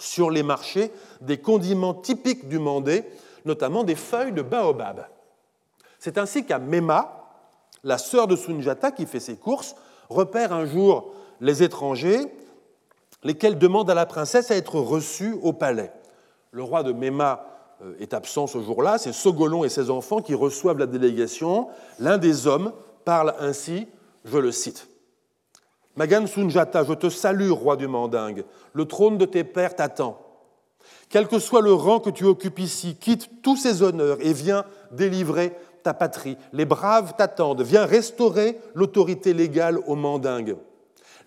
[0.01, 0.91] sur les marchés
[1.21, 3.05] des condiments typiques du Mandé,
[3.45, 5.07] notamment des feuilles de baobab.
[6.01, 7.31] C'est ainsi qu'à Mema,
[7.85, 9.77] la sœur de Sunjata, qui fait ses courses,
[10.09, 12.27] repère un jour les étrangers,
[13.23, 15.93] lesquels demandent à la princesse à être reçus au palais.
[16.51, 17.47] Le roi de Mema
[17.83, 21.69] euh, est absent ce jour-là, c'est Sogolon et ses enfants qui reçoivent la délégation.
[21.99, 22.73] L'un des hommes
[23.05, 23.89] parle ainsi,
[24.25, 24.89] je le cite.
[25.97, 28.45] Magan Sunjata, je te salue, roi du Mandingue.
[28.73, 30.21] Le trône de tes pères t'attend.
[31.09, 34.65] Quel que soit le rang que tu occupes ici, quitte tous ces honneurs et viens
[34.91, 36.37] délivrer ta patrie.
[36.53, 37.63] Les braves t'attendent.
[37.63, 40.57] Viens restaurer l'autorité légale aux Mandingues.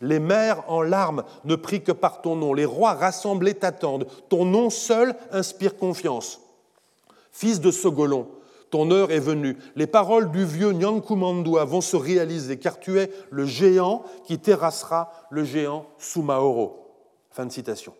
[0.02, 2.54] Les mères en larmes ne prient que par ton nom.
[2.54, 4.08] Les rois rassemblés t'attendent.
[4.30, 6.42] Ton nom seul inspire confiance.
[7.32, 8.28] Fils de Sogolon,
[8.70, 9.58] ton heure est venue.
[9.76, 15.12] Les paroles du vieux Nyankumandua vont se réaliser, car tu es le géant qui terrassera
[15.30, 16.92] le géant Sumaoro.
[17.32, 17.94] Fin de citation.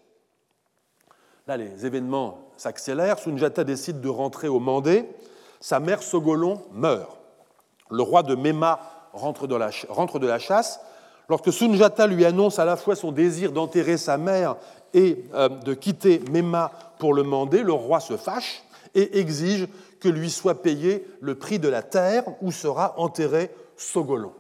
[1.48, 3.20] Là, les événements s'accélèrent.
[3.20, 5.06] Sunjata décide de rentrer au Mandé.
[5.62, 7.18] Sa mère Sogolon meurt.
[7.90, 8.80] Le roi de Mema
[9.14, 10.82] rentre de la, rentre de la chasse.
[11.30, 14.58] Lorsque Sunjata lui annonce à la fois son désir d'enterrer sa mère
[14.94, 18.64] et euh, de quitter Mema pour le Mandé, le roi se fâche
[18.96, 19.68] et exige
[20.00, 24.34] que lui soit payé le prix de la terre où sera enterré Sogolon.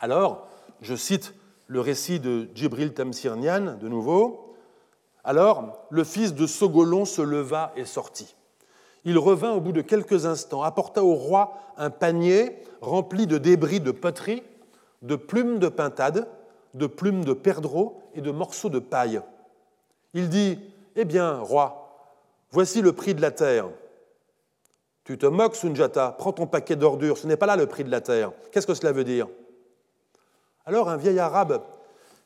[0.00, 0.46] Alors,
[0.80, 1.34] je cite
[1.66, 4.54] le récit de Djibril Tamsirnian de nouveau.
[5.24, 8.36] Alors, le fils de Sogolon se leva et sortit.
[9.04, 13.80] Il revint au bout de quelques instants, apporta au roi un panier rempli de débris
[13.80, 14.42] de poterie,
[15.02, 16.28] de plumes de pintade,
[16.74, 19.20] de plumes de perdreau et de morceaux de paille.
[20.14, 20.58] Il dit
[20.94, 22.10] Eh bien, roi,
[22.50, 23.68] voici le prix de la terre.
[25.06, 27.90] Tu te moques, Sunjata, prends ton paquet d'ordures, ce n'est pas là le prix de
[27.92, 28.32] la terre.
[28.50, 29.28] Qu'est-ce que cela veut dire?
[30.64, 31.62] Alors un vieil arabe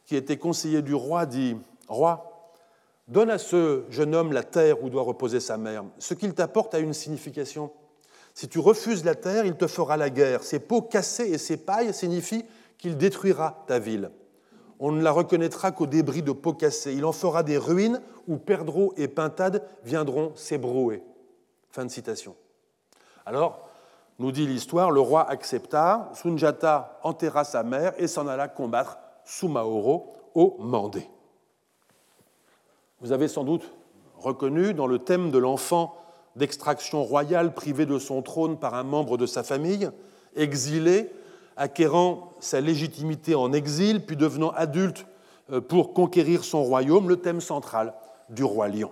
[0.07, 1.59] qui était conseiller du roi dit
[1.89, 2.49] Roi,
[3.07, 5.85] donne à ce jeune homme la terre où doit reposer sa mère.
[5.99, 7.71] Ce qu'il t'apporte a une signification.
[8.33, 10.43] Si tu refuses la terre, il te fera la guerre.
[10.43, 12.47] Ses peaux cassées et ses pailles signifient
[12.79, 14.11] qu'il détruira ta ville.
[14.79, 16.95] On ne la reconnaîtra qu'aux débris de peaux cassées.
[16.95, 21.03] Il en fera des ruines où perdreaux et pintades viendront s'ébrouer.
[21.73, 22.35] Fin de citation.
[23.31, 23.61] Alors,
[24.19, 30.17] nous dit l'histoire, le roi accepta, Sunjata enterra sa mère et s'en alla combattre Sumaoro
[30.35, 31.09] au Mandé.
[33.01, 33.73] Vous avez sans doute
[34.19, 35.95] reconnu dans le thème de l'enfant
[36.35, 39.89] d'extraction royale privé de son trône par un membre de sa famille,
[40.35, 41.09] exilé,
[41.57, 45.07] acquérant sa légitimité en exil, puis devenant adulte
[45.53, 47.95] euh, pour conquérir son royaume, le thème central
[48.29, 48.91] du roi lion.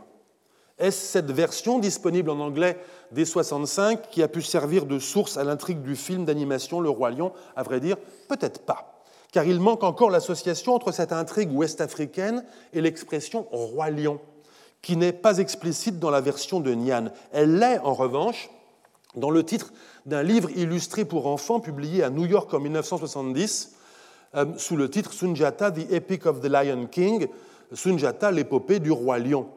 [0.79, 2.79] Est-ce cette version disponible en anglais
[3.11, 7.11] dès 65 qui a pu servir de source à l'intrigue du film d'animation Le Roi
[7.11, 7.33] Lion?
[7.57, 7.97] À vrai dire,
[8.29, 9.03] peut-être pas,
[9.33, 14.21] car il manque encore l'association entre cette intrigue ouest-africaine et l'expression Roi Lion,
[14.81, 17.07] qui n'est pas explicite dans la version de Nian.
[17.33, 18.49] Elle l'est, en revanche,
[19.17, 19.73] dans le titre
[20.07, 23.75] d'un livre illustré pour enfants publié à New York en 1970,
[24.37, 27.27] euh, sous le titre Sunjata, The Epic of the Lion King,
[27.73, 29.49] Sunjata, l'épopée du roi lion.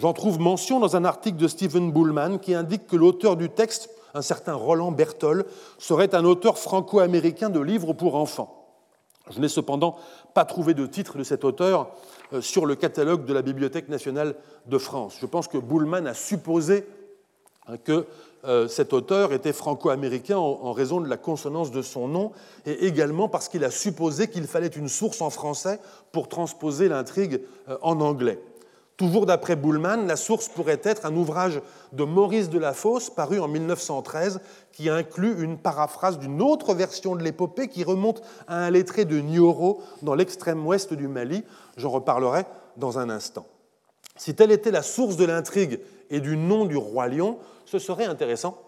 [0.00, 3.90] J'en trouve mention dans un article de Stephen Bullman qui indique que l'auteur du texte,
[4.14, 5.44] un certain Roland Berthold,
[5.76, 8.66] serait un auteur franco-américain de livres pour enfants.
[9.30, 9.98] Je n'ai cependant
[10.32, 11.90] pas trouvé de titre de cet auteur
[12.32, 15.16] euh, sur le catalogue de la Bibliothèque nationale de France.
[15.20, 16.86] Je pense que Bullman a supposé
[17.66, 18.06] hein, que
[18.46, 22.32] euh, cet auteur était franco-américain en raison de la consonance de son nom
[22.64, 25.78] et également parce qu'il a supposé qu'il fallait une source en français
[26.10, 28.40] pour transposer l'intrigue euh, en anglais.
[29.00, 31.62] Toujours d'après Bullman, la source pourrait être un ouvrage
[31.94, 34.40] de Maurice Delafosse paru en 1913
[34.72, 39.18] qui inclut une paraphrase d'une autre version de l'épopée qui remonte à un lettré de
[39.18, 41.44] Nioro dans l'extrême ouest du Mali.
[41.78, 42.44] J'en reparlerai
[42.76, 43.46] dans un instant.
[44.16, 45.80] Si telle était la source de l'intrigue
[46.10, 48.58] et du nom du roi lion, ce serait intéressant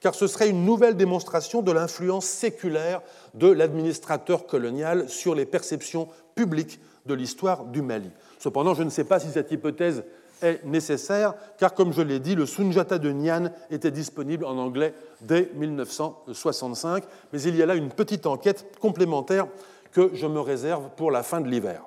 [0.00, 3.02] car ce serait une nouvelle démonstration de l'influence séculaire
[3.34, 8.10] de l'administrateur colonial sur les perceptions publiques de l'histoire du Mali.
[8.42, 10.02] Cependant, je ne sais pas si cette hypothèse
[10.42, 14.94] est nécessaire, car comme je l'ai dit, le Sunjata de Nian était disponible en anglais
[15.20, 19.46] dès 1965, mais il y a là une petite enquête complémentaire
[19.92, 21.84] que je me réserve pour la fin de l'hiver.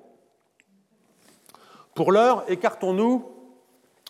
[1.94, 3.26] Pour l'heure, écartons-nous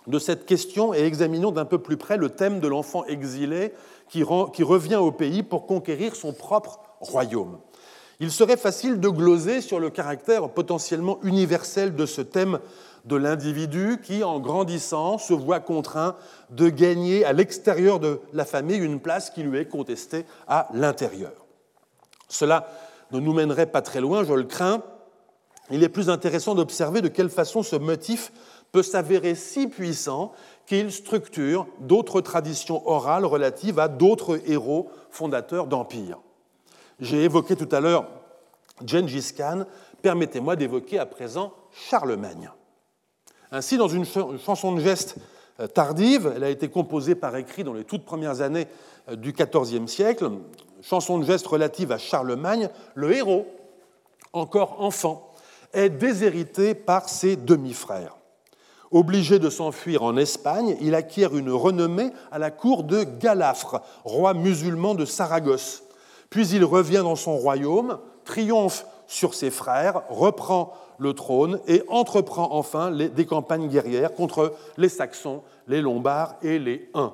[0.06, 3.74] de cette question et examinons d'un peu plus près le thème de l'enfant exilé
[4.08, 7.58] qui, revient au pays pour conquérir son propre royaume.
[8.20, 12.60] Il serait facile de gloser sur le caractère potentiellement universel de ce thème
[13.04, 16.16] de l'individu qui, en grandissant, se voit contraint
[16.50, 21.34] de gagner à l'extérieur de la famille une place qui lui est contestée à l'intérieur.
[22.28, 22.68] Cela
[23.12, 24.82] ne nous mènerait pas très loin, je le crains.
[25.70, 28.32] Il est plus intéressant d'observer de quelle façon ce motif
[28.72, 30.32] peut s'avérer si puissant
[30.66, 36.20] qu'il structure d'autres traditions orales relatives à d'autres héros fondateurs d'empires.
[37.00, 38.08] J'ai évoqué tout à l'heure
[38.86, 39.66] Gengis Khan,
[40.02, 42.50] permettez-moi d'évoquer à présent Charlemagne.
[43.52, 45.16] Ainsi, dans une chanson de geste
[45.60, 48.68] euh, tardive, elle a été composée par écrit dans les toutes premières années
[49.10, 50.30] euh, du XIVe siècle,
[50.82, 53.48] chanson de geste relative à Charlemagne, le héros,
[54.34, 55.32] encore enfant,
[55.74, 58.18] est déshérité par ses demi-frères.
[58.92, 64.34] Obligé de s'enfuir en Espagne, il acquiert une renommée à la cour de Galafre, roi
[64.34, 65.85] musulman de Saragosse.
[66.30, 72.50] Puis il revient dans son royaume, triomphe sur ses frères, reprend le trône et entreprend
[72.52, 77.14] enfin des campagnes guerrières contre les Saxons, les Lombards et les Huns.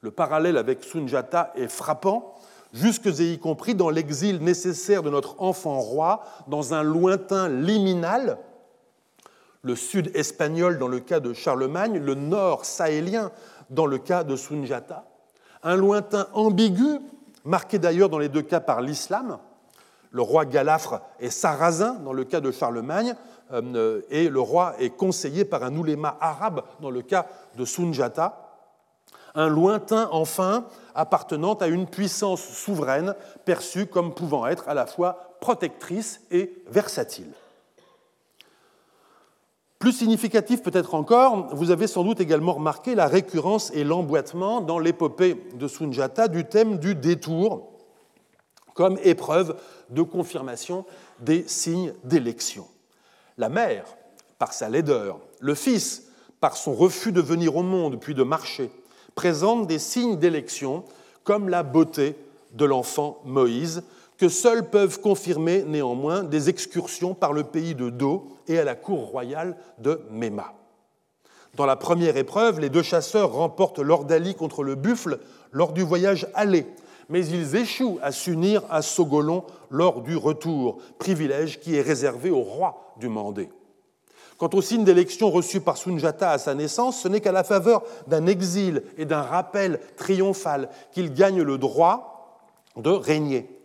[0.00, 2.34] Le parallèle avec Sunjata est frappant,
[2.72, 8.38] jusque et y compris dans l'exil nécessaire de notre enfant roi dans un lointain liminal,
[9.62, 13.32] le sud espagnol dans le cas de Charlemagne, le nord sahélien
[13.70, 15.04] dans le cas de Sunjata,
[15.64, 17.00] un lointain ambigu,
[17.48, 19.38] marqué d'ailleurs dans les deux cas par l'islam,
[20.10, 23.14] le roi Galafre est sarrasin dans le cas de Charlemagne,
[23.52, 27.26] euh, et le roi est conseillé par un ouléma arabe dans le cas
[27.56, 28.44] de Sunjata.
[29.34, 35.36] Un lointain, enfin, appartenant à une puissance souveraine perçue comme pouvant être à la fois
[35.40, 37.32] protectrice et versatile.
[39.78, 44.80] Plus significatif peut-être encore, vous avez sans doute également remarqué la récurrence et l'emboîtement dans
[44.80, 47.70] l'épopée de Sunjata du thème du détour
[48.74, 49.56] comme épreuve
[49.90, 50.84] de confirmation
[51.20, 52.66] des signes d'élection.
[53.36, 53.84] La mère,
[54.38, 56.08] par sa laideur, le fils,
[56.40, 58.70] par son refus de venir au monde puis de marcher,
[59.14, 60.84] présentent des signes d'élection
[61.24, 62.16] comme la beauté
[62.52, 63.82] de l'enfant Moïse,
[64.18, 68.74] que seuls peuvent confirmer néanmoins des excursions par le pays de Do et à la
[68.74, 70.54] cour royale de Mema.
[71.54, 75.18] Dans la première épreuve, les deux chasseurs remportent l'ordalie contre le buffle
[75.52, 76.66] lors du voyage aller,
[77.08, 82.42] mais ils échouent à s'unir à Sogolon lors du retour, privilège qui est réservé au
[82.42, 83.50] roi du Mandé.
[84.36, 87.82] Quant au signe d'élection reçu par Sunjata à sa naissance, ce n'est qu'à la faveur
[88.06, 92.44] d'un exil et d'un rappel triomphal qu'il gagne le droit
[92.76, 93.57] de régner.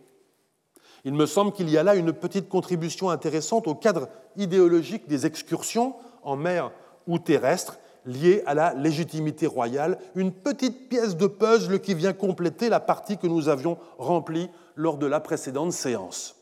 [1.04, 5.26] Il me semble qu'il y a là une petite contribution intéressante au cadre idéologique des
[5.26, 6.72] excursions en mer
[7.06, 12.68] ou terrestre liée à la légitimité royale, une petite pièce de puzzle qui vient compléter
[12.68, 16.36] la partie que nous avions remplie lors de la précédente séance.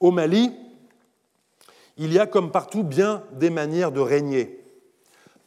[0.00, 0.52] Au Mali,
[1.96, 4.54] il y a comme partout bien des manières de régner.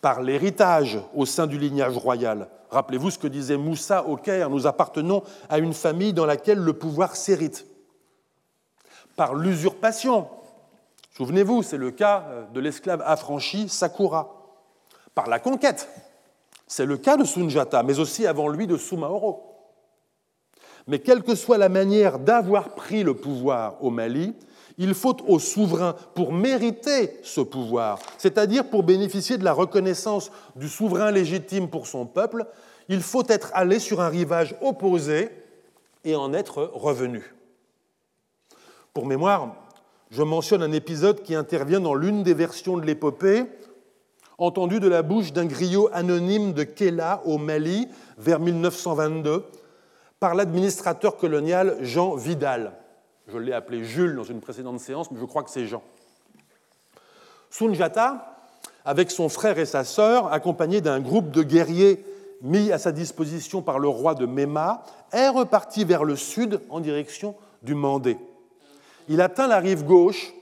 [0.02, 2.50] Par l'héritage au sein du lignage royal.
[2.72, 6.74] Rappelez-vous ce que disait Moussa au Caire, nous appartenons à une famille dans laquelle le
[6.74, 7.68] pouvoir s'hérite.
[9.22, 10.28] Par l'usurpation,
[11.16, 14.34] souvenez-vous, c'est le cas de l'esclave affranchi Sakura
[15.14, 15.88] par la conquête.
[16.66, 19.44] C'est le cas de Sunjata, mais aussi avant lui de Sumaoro.
[20.88, 24.34] Mais quelle que soit la manière d'avoir pris le pouvoir au Mali,
[24.80, 30.68] il faut au souverain, pour mériter ce pouvoir, c'est-à-dire pour bénéficier de la reconnaissance du
[30.68, 32.48] souverain légitime pour son peuple,
[32.90, 35.30] il faut être allé sur un rivage opposé
[36.04, 37.36] et en être revenu.
[38.94, 39.56] Pour mémoire,
[40.10, 43.46] je mentionne un épisode qui intervient dans l'une des versions de l'épopée
[44.38, 47.88] entendu de la bouche d'un griot anonyme de Kela au Mali
[48.18, 49.46] vers 1922
[50.20, 52.74] par l'administrateur colonial Jean Vidal.
[53.28, 55.84] Je l'ai appelé Jules dans une précédente séance, mais je crois que c'est Jean.
[57.50, 58.36] Sunjata,
[58.84, 62.04] avec son frère et sa sœur, accompagné d'un groupe de guerriers
[62.42, 66.80] mis à sa disposition par le roi de Mema, est reparti vers le sud en
[66.80, 68.18] direction du Mandé.
[69.12, 70.34] Il atteint la rive gauche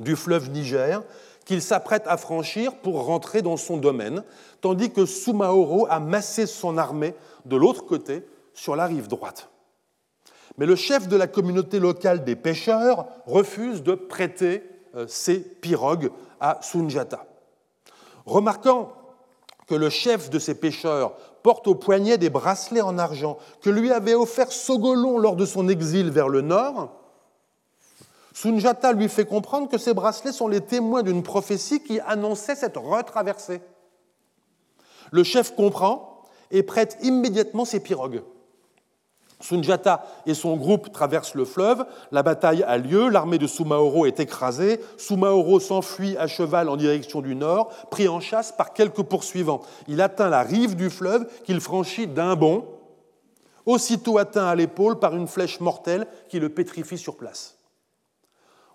[0.00, 1.04] du fleuve Niger
[1.44, 4.24] qu'il s'apprête à franchir pour rentrer dans son domaine,
[4.60, 7.14] tandis que Sumaoro a massé son armée
[7.44, 9.48] de l'autre côté, sur la rive droite.
[10.58, 14.64] Mais le chef de la communauté locale des pêcheurs refuse de prêter
[14.96, 17.24] euh, ses pirogues à Sunjata.
[18.26, 18.92] Remarquant
[19.68, 21.14] que le chef de ces pêcheurs
[21.44, 25.68] porte au poignet des bracelets en argent que lui avait offert Sogolon lors de son
[25.68, 26.90] exil vers le nord,
[28.34, 32.76] Sunjata lui fait comprendre que ces bracelets sont les témoins d'une prophétie qui annonçait cette
[32.76, 33.62] retraversée.
[35.12, 38.22] Le chef comprend et prête immédiatement ses pirogues.
[39.40, 44.18] Sunjata et son groupe traversent le fleuve, la bataille a lieu, l'armée de Sumaoro est
[44.18, 49.60] écrasée, Sumaoro s'enfuit à cheval en direction du nord, pris en chasse par quelques poursuivants.
[49.86, 52.64] Il atteint la rive du fleuve qu'il franchit d'un bond,
[53.64, 57.58] aussitôt atteint à l'épaule par une flèche mortelle qui le pétrifie sur place.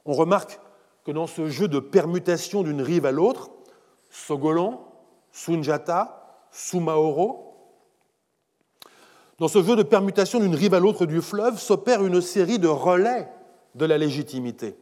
[0.05, 0.59] On remarque
[1.03, 3.49] que dans ce jeu de permutation d'une rive à l'autre,
[4.09, 4.79] Sogolon,
[5.31, 7.49] Sunjata, Sumaoro,
[9.39, 12.67] dans ce jeu de permutation d'une rive à l'autre du fleuve s'opère une série de
[12.67, 13.29] relais
[13.75, 14.75] de la légitimité.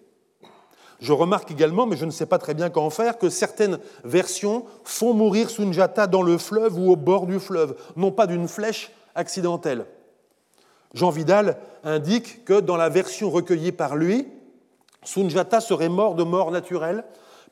[0.99, 4.65] Je remarque également, mais je ne sais pas très bien qu'en faire, que certaines versions
[4.83, 8.91] font mourir Sunjata dans le fleuve ou au bord du fleuve, non pas d'une flèche
[9.13, 9.85] accidentelle.
[10.95, 14.25] Jean Vidal indique que dans la version recueillie par lui,
[15.03, 17.03] Sunjata serait mort de mort naturelle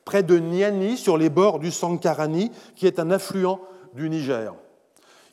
[0.04, 3.60] près de Niani, sur les bords du Sankarani, qui est un affluent
[3.94, 4.54] du Niger.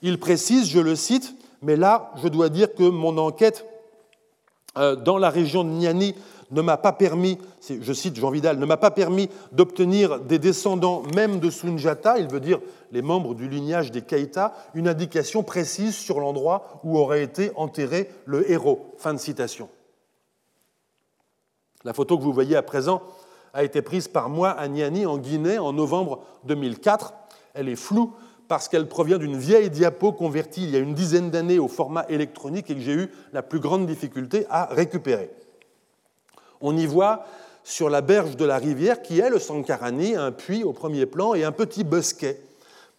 [0.01, 3.65] Il précise, je le cite, mais là, je dois dire que mon enquête
[4.77, 6.15] euh, dans la région de Niani
[6.51, 7.37] ne m'a pas permis,
[7.69, 12.27] je cite Jean Vidal, ne m'a pas permis d'obtenir des descendants même de Sunjata, il
[12.27, 12.59] veut dire
[12.91, 18.09] les membres du lignage des Keita, une indication précise sur l'endroit où aurait été enterré
[18.25, 18.93] le héros.
[18.97, 19.69] Fin de citation.
[21.85, 23.01] La photo que vous voyez à présent
[23.53, 27.13] a été prise par moi à Niani, en Guinée, en novembre 2004.
[27.53, 28.13] Elle est floue
[28.47, 32.05] parce qu'elle provient d'une vieille diapo convertie il y a une dizaine d'années au format
[32.09, 35.31] électronique et que j'ai eu la plus grande difficulté à récupérer.
[36.61, 37.25] On y voit
[37.63, 41.33] sur la berge de la rivière, qui est le Sankarani, un puits au premier plan
[41.33, 42.41] et un petit bosquet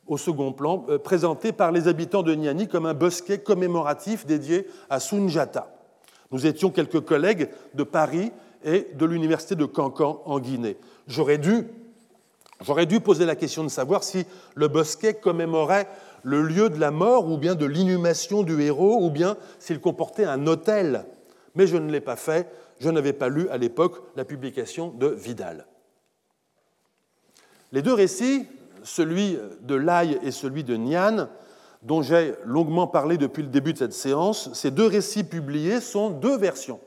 [0.06, 4.66] au second plan, euh, présenté par les habitants de Niani comme un bosquet commémoratif dédié
[4.90, 5.74] à Sunjata.
[6.30, 8.32] Nous étions quelques collègues de Paris
[8.64, 10.76] et de l'université de Cancan en Guinée.
[11.06, 11.66] J'aurais dû,
[13.00, 15.86] poser la question de savoir si le bosquet commémorait
[16.22, 20.24] le lieu de la mort ou bien de l'inhumation du héros ou bien s'il comportait
[20.24, 21.04] un hôtel.
[21.54, 22.50] Mais je ne l'ai pas fait,
[22.80, 25.66] je n'avais pas lu à l'époque la publication de Vidal.
[27.72, 28.46] Les deux récits,
[28.82, 31.28] celui de Lai et celui de Nian,
[31.82, 36.08] dont j'ai longuement parlé depuis le début de cette séance, ces deux récits publiés sont
[36.08, 36.80] deux versions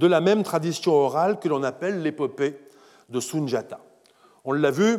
[0.00, 2.56] de la même tradition orale que l'on appelle l'épopée
[3.10, 3.80] de Sunjata.
[4.46, 4.96] On l'a vu,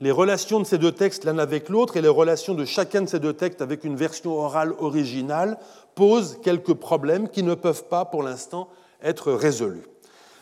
[0.00, 3.06] les relations de ces deux textes l'un avec l'autre et les relations de chacun de
[3.06, 5.58] ces deux textes avec une version orale originale
[5.94, 8.68] posent quelques problèmes qui ne peuvent pas pour l'instant
[9.02, 9.84] être résolus.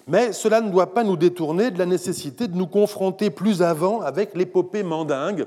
[0.07, 4.01] Mais cela ne doit pas nous détourner de la nécessité de nous confronter plus avant
[4.01, 5.46] avec l'épopée mandingue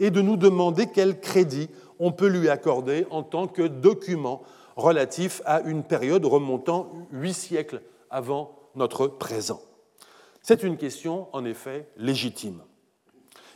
[0.00, 4.42] et de nous demander quel crédit on peut lui accorder en tant que document
[4.76, 9.60] relatif à une période remontant huit siècles avant notre présent.
[10.42, 12.60] C'est une question, en effet, légitime.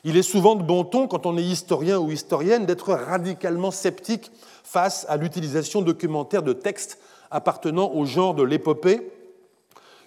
[0.05, 4.31] Il est souvent de bon ton, quand on est historien ou historienne, d'être radicalement sceptique
[4.63, 6.99] face à l'utilisation documentaire de textes
[7.31, 9.11] appartenant au genre de l'épopée,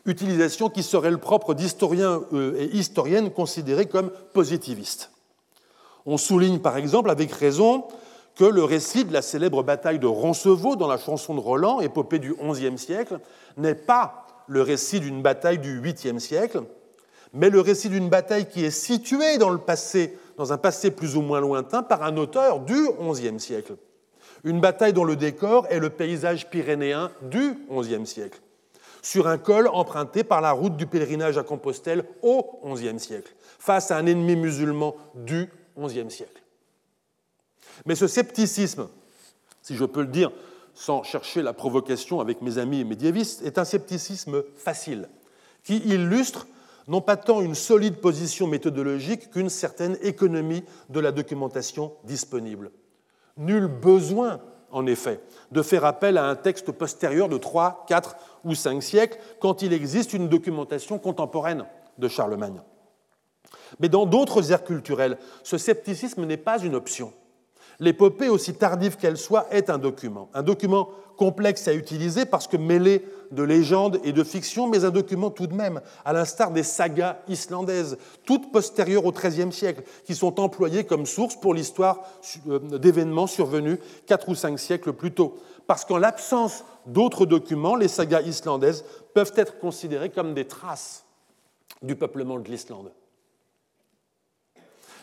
[0.05, 5.11] utilisation qui serait le propre d'historiens euh, et historiennes considérés comme positivistes.
[6.05, 7.85] On souligne par exemple avec raison
[8.49, 12.33] le récit de la célèbre bataille de Roncevaux dans la chanson de Roland, épopée du
[12.33, 13.19] XIe siècle,
[13.57, 16.63] n'est pas le récit d'une bataille du 8e siècle,
[17.33, 21.15] mais le récit d'une bataille qui est située dans le passé, dans un passé plus
[21.15, 23.75] ou moins lointain, par un auteur du XIe siècle.
[24.43, 28.41] Une bataille dont le décor est le paysage pyrénéen du XIe siècle,
[29.01, 33.91] sur un col emprunté par la route du pèlerinage à Compostelle au XIe siècle, face
[33.91, 36.40] à un ennemi musulman du XIe siècle.
[37.85, 38.87] Mais ce scepticisme,
[39.61, 40.31] si je peux le dire
[40.73, 45.09] sans chercher la provocation avec mes amis médiévistes, est un scepticisme facile,
[45.63, 46.47] qui illustre
[46.87, 52.71] non pas tant une solide position méthodologique qu'une certaine économie de la documentation disponible.
[53.37, 55.21] Nul besoin, en effet,
[55.51, 58.15] de faire appel à un texte postérieur de 3, 4
[58.45, 61.65] ou 5 siècles quand il existe une documentation contemporaine
[61.97, 62.61] de Charlemagne.
[63.79, 67.13] Mais dans d'autres aires culturelles, ce scepticisme n'est pas une option
[67.79, 70.29] l'épopée, aussi tardive qu'elle soit, est un document.
[70.33, 74.89] Un document complexe à utiliser parce que mêlé de légendes et de fiction, mais un
[74.89, 80.15] document tout de même, à l'instar des sagas islandaises, toutes postérieures au XIIIe siècle, qui
[80.15, 82.01] sont employées comme source pour l'histoire
[82.47, 85.37] euh, d'événements survenus quatre ou cinq siècles plus tôt.
[85.67, 91.05] Parce qu'en l'absence d'autres documents, les sagas islandaises peuvent être considérées comme des traces
[91.81, 92.91] du peuplement de l'Islande.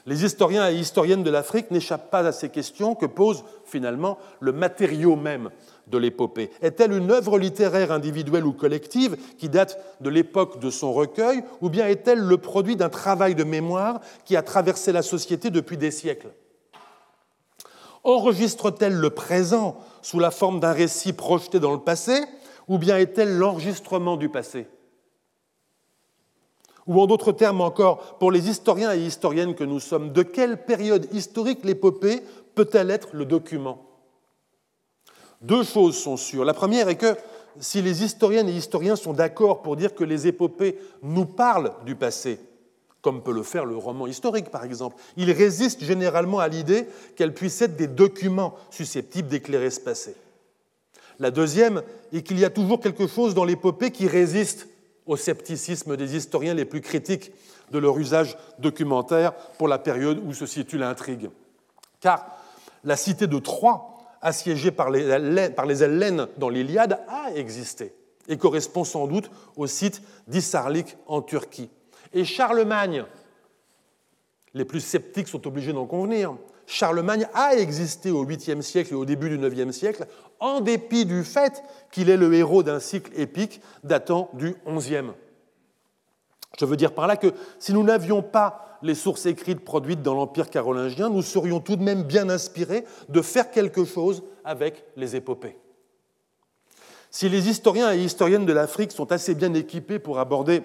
[0.09, 4.53] Les historiens et historiennes de l'Afrique n'échappent pas à ces questions que pose finalement le
[4.53, 5.51] matériau même
[5.87, 6.51] de l'épopée.
[6.63, 11.69] Est-elle une œuvre littéraire individuelle ou collective qui date de l'époque de son recueil, ou
[11.69, 15.91] bien est-elle le produit d'un travail de mémoire qui a traversé la société depuis des
[15.91, 16.31] siècles?
[18.03, 22.19] Enregistre-t-elle le présent sous la forme d'un récit projeté dans le passé,
[22.67, 24.69] ou bien est-elle l'enregistrement du passé?
[26.89, 30.65] Ou en d'autres termes encore, pour les historiens et historiennes que nous sommes, de quelle
[30.65, 32.23] période historique l'épopée
[32.55, 33.85] peut-elle être le document?
[35.43, 36.47] Deux choses sont sûres.
[36.47, 37.15] La première est que
[37.61, 41.95] si les historiennes et historiens sont d'accord pour dire que les épopées nous parlent du
[41.95, 42.41] passé,
[43.03, 46.87] comme peut le faire le roman historique par exemple, ils résistent généralement à l'idée
[47.17, 50.17] qu'elles puissent être des documents susceptibles d'éclairer ce passé.
[51.19, 51.83] La deuxième
[52.13, 54.69] est qu'il y a toujours quelque chose dans l'épopée qui résiste
[55.09, 57.33] au scepticisme des historiens les plus critiques
[57.73, 61.31] de leur usage documentaire pour la période où se situe l'intrigue.
[62.01, 62.39] Car
[62.85, 67.93] la cité de Troie, assiégée par les, Hellènes dans l'Iliade, a existé
[68.29, 71.71] et correspond sans doute au site d'Issarlik en Turquie.
[72.13, 73.05] Et Charlemagne,
[74.53, 76.37] les plus sceptiques sont obligés d'en convenir,
[76.71, 80.07] Charlemagne a existé au 8e siècle et au début du 9e siècle,
[80.39, 85.13] en dépit du fait qu'il est le héros d'un cycle épique datant du 11e.
[86.59, 90.13] Je veux dire par là que si nous n'avions pas les sources écrites produites dans
[90.13, 95.17] l'Empire carolingien, nous serions tout de même bien inspirés de faire quelque chose avec les
[95.17, 95.57] épopées.
[97.11, 100.63] Si les historiens et historiennes de l'Afrique sont assez bien équipés pour aborder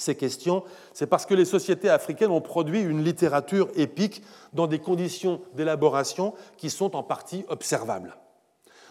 [0.00, 4.22] ces questions, c'est parce que les sociétés africaines ont produit une littérature épique
[4.52, 8.16] dans des conditions d'élaboration qui sont en partie observables.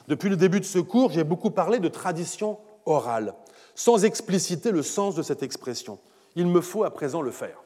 [0.07, 3.33] Depuis le début de ce cours, j'ai beaucoup parlé de tradition orale,
[3.73, 5.99] sans expliciter le sens de cette expression.
[6.35, 7.63] Il me faut à présent le faire.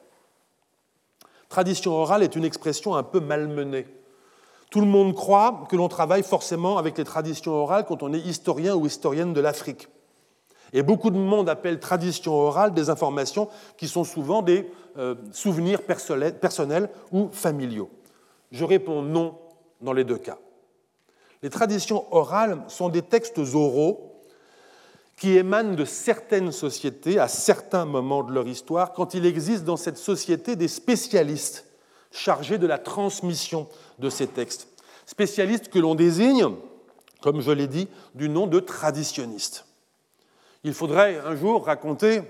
[1.48, 3.86] Tradition orale est une expression un peu malmenée.
[4.70, 8.20] Tout le monde croit que l'on travaille forcément avec les traditions orales quand on est
[8.20, 9.88] historien ou historienne de l'Afrique.
[10.72, 15.82] Et beaucoup de monde appelle tradition orale des informations qui sont souvent des euh, souvenirs
[15.82, 17.90] personnels ou familiaux.
[18.52, 19.38] Je réponds non
[19.80, 20.38] dans les deux cas.
[21.42, 24.10] Les traditions orales sont des textes oraux
[25.16, 29.76] qui émanent de certaines sociétés à certains moments de leur histoire, quand il existe dans
[29.76, 31.66] cette société des spécialistes
[32.10, 33.68] chargés de la transmission
[33.98, 34.68] de ces textes.
[35.06, 36.46] Spécialistes que l'on désigne,
[37.20, 39.66] comme je l'ai dit, du nom de traditionnistes.
[40.64, 42.22] Il faudrait un jour raconter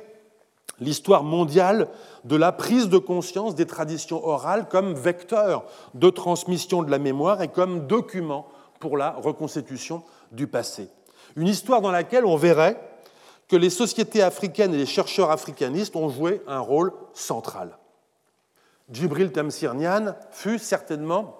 [0.78, 1.88] l'histoire mondiale
[2.24, 5.64] de la prise de conscience des traditions orales comme vecteur
[5.94, 8.46] de transmission de la mémoire et comme document
[8.78, 10.02] pour la reconstitution
[10.32, 10.88] du passé.
[11.36, 12.80] Une histoire dans laquelle on verrait
[13.48, 17.76] que les sociétés africaines et les chercheurs africanistes ont joué un rôle central.
[18.90, 19.74] Djibril Tamsir
[20.30, 21.39] fut certainement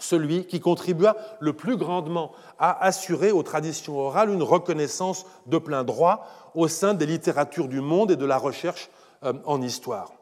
[0.00, 5.84] celui qui contribua le plus grandement à assurer aux traditions orales une reconnaissance de plein
[5.84, 8.90] droit au sein des littératures du monde et de la recherche
[9.24, 10.12] euh, en histoire.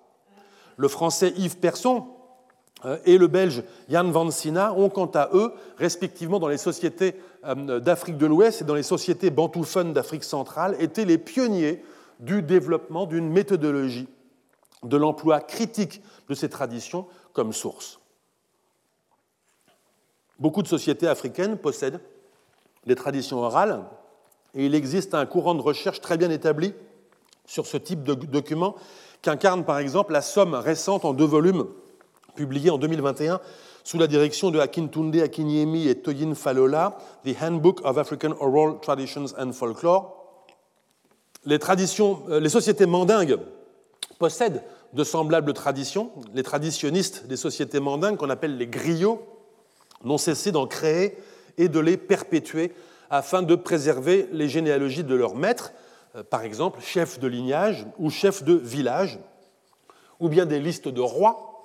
[0.77, 2.07] Le français Yves Persson
[2.85, 7.15] euh, et le belge Jan van Sina ont quant à eux, respectivement dans les sociétés
[7.45, 11.83] euh, d'Afrique de l'Ouest et dans les sociétés bantoufhones d'Afrique centrale, été les pionniers
[12.21, 14.09] du développement d'une méthodologie
[14.83, 18.02] de l'emploi critique de ces traditions comme source.
[20.39, 22.01] Beaucoup de sociétés africaines possèdent
[22.87, 23.85] des traditions orales
[24.55, 26.75] et il existe un courant de recherche très bien établi
[27.47, 28.75] sur ce type de document
[29.23, 31.67] qu'incarne par exemple la somme récente en deux volumes
[32.35, 33.41] publiée en 2021
[33.85, 39.27] sous la direction de Akintunde Akinyemi et Toyin Falola, The Handbook of African Oral Traditions
[39.39, 40.19] and Folklore.
[41.45, 43.39] Les, traditions, euh, les sociétés mandingues
[44.19, 44.63] possèdent
[44.93, 46.13] de semblables traditions.
[46.33, 49.32] Les traditionnistes des sociétés mandingues, qu'on appelle les griots,
[50.05, 51.17] n'ont cessé d'en créer
[51.59, 52.73] et de les perpétuer
[53.11, 55.73] afin de préserver les généalogies de leurs maîtres,
[56.17, 59.19] euh, par exemple chefs de lignage ou chefs de village,
[60.19, 61.65] ou bien des listes de rois,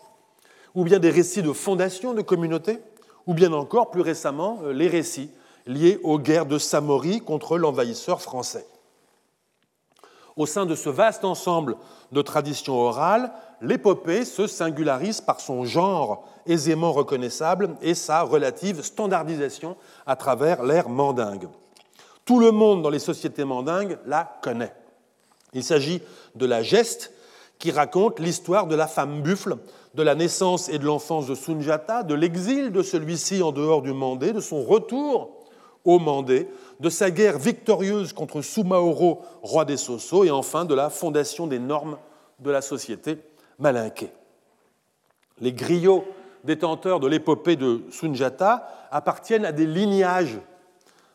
[0.76, 2.80] ou bien des récits de fondation de communautés,
[3.26, 5.32] ou bien encore plus récemment euh, les récits
[5.66, 8.66] liés aux guerres de Samorie contre l'envahisseur français.
[10.36, 11.78] Au sein de ce vaste ensemble
[12.12, 13.32] de traditions orales,
[13.62, 19.76] l'épopée se singularise par son genre aisément reconnaissable et sa relative standardisation
[20.06, 21.48] à travers l'ère mandingue.
[22.26, 24.74] Tout le monde dans les sociétés mandingues la connaît.
[25.54, 26.02] Il s'agit
[26.36, 27.14] de la geste
[27.60, 29.58] qui raconte l'histoire de la femme buffle,
[29.94, 33.94] de la naissance et de l'enfance de Sunjata, de l'exil de celui-ci en dehors du
[33.94, 35.32] Mandé, de son retour
[35.84, 36.50] au Mandé,
[36.80, 41.60] de sa guerre victorieuse contre Sumaoro, roi des Soso, et enfin de la fondation des
[41.60, 41.98] normes
[42.40, 43.18] de la société
[43.58, 44.12] malinquée.
[45.40, 46.06] Les griots
[46.48, 50.40] détenteurs de l'épopée de Sunjata appartiennent à des lignages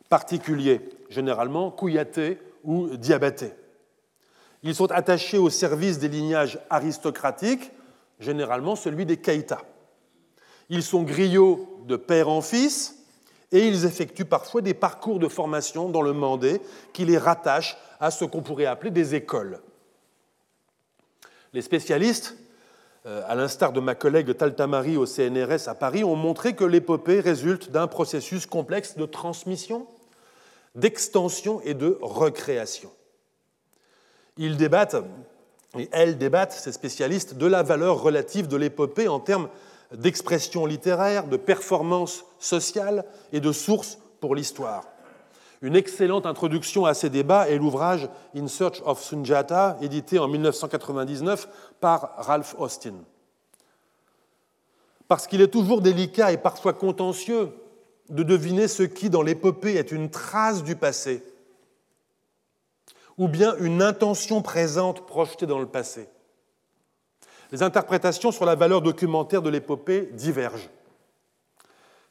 [0.09, 3.55] particuliers, généralement couillatés ou diabatés.
[4.63, 7.73] Ils sont attachés au service des lignages aristocratiques,
[8.21, 9.63] généralement celui des Keïta.
[10.69, 12.99] Ils sont griots de père en fils
[13.51, 16.61] et ils effectuent parfois des parcours de formation dans le Mandé
[16.93, 19.61] qui les rattachent à ce qu'on pourrait appeler des écoles.
[21.53, 22.37] Les spécialistes,
[23.05, 27.71] à l'instar de ma collègue Taltamari au CNRS à Paris, ont montré que l'épopée résulte
[27.71, 29.87] d'un processus complexe de transmission,
[30.75, 32.91] d'extension et de recréation.
[34.39, 34.97] Ils débattent,
[35.77, 39.49] et elles débattent, ces spécialistes, de la valeur relative de l'épopée en termes
[39.93, 44.85] d'expression littéraire, de performance sociale et de source pour l'histoire.
[45.63, 51.49] Une excellente introduction à ces débats est l'ouvrage In Search of Sunjata, édité en 1999
[51.81, 52.95] par Ralph Austin.
[55.07, 57.53] Parce qu'il est toujours délicat et parfois contentieux
[58.09, 61.23] de deviner ce qui, dans l'épopée, est une trace du passé,
[63.17, 66.09] ou bien une intention présente projetée dans le passé.
[67.53, 70.71] Les interprétations sur la valeur documentaire de l'épopée divergent.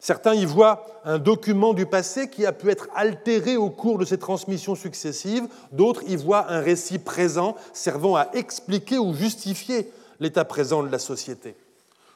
[0.01, 4.03] Certains y voient un document du passé qui a pu être altéré au cours de
[4.05, 10.43] ses transmissions successives, d'autres y voient un récit présent servant à expliquer ou justifier l'état
[10.43, 11.55] présent de la société.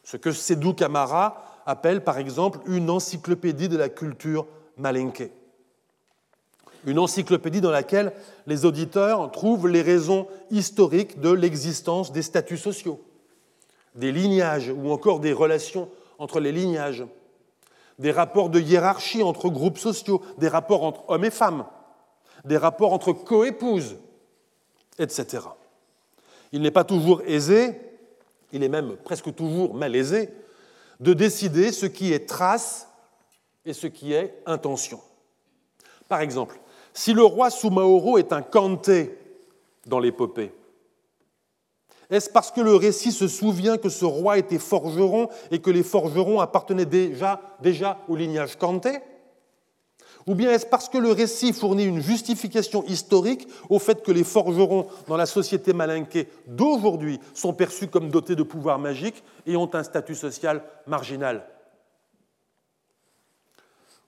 [0.04, 4.48] Ce que Sédou Camara appelle par exemple une encyclopédie de la culture
[4.78, 5.32] malinké.
[6.88, 8.14] Une encyclopédie dans laquelle
[8.48, 13.00] les auditeurs trouvent les raisons historiques de l'existence des statuts sociaux,
[13.94, 15.88] des lignages ou encore des relations
[16.18, 17.06] entre les lignages
[18.00, 21.66] des rapports de hiérarchie entre groupes sociaux, des rapports entre hommes et femmes,
[22.44, 23.98] des rapports entre coépouses,
[25.00, 25.44] etc.
[26.52, 27.80] Il n'est pas toujours aisé,
[28.52, 30.30] il est même presque toujours malaisé,
[31.00, 32.88] de décider ce qui est trace
[33.66, 35.00] et ce qui est intention.
[36.08, 36.60] Par exemple,
[36.94, 39.18] si le roi Sumaoro est un kanté
[39.86, 40.54] dans l'épopée,
[42.10, 45.84] est-ce parce que le récit se souvient que ce roi était forgeron et que les
[45.84, 47.42] forgerons appartenaient déjà,
[48.08, 49.00] au lignage Kanté?
[50.28, 54.24] Ou bien est-ce parce que le récit fournit une justification historique au fait que les
[54.24, 59.70] forgerons dans la société malinquée d'aujourd'hui sont perçus comme dotés de pouvoirs magiques et ont
[59.76, 61.48] un statut social marginal?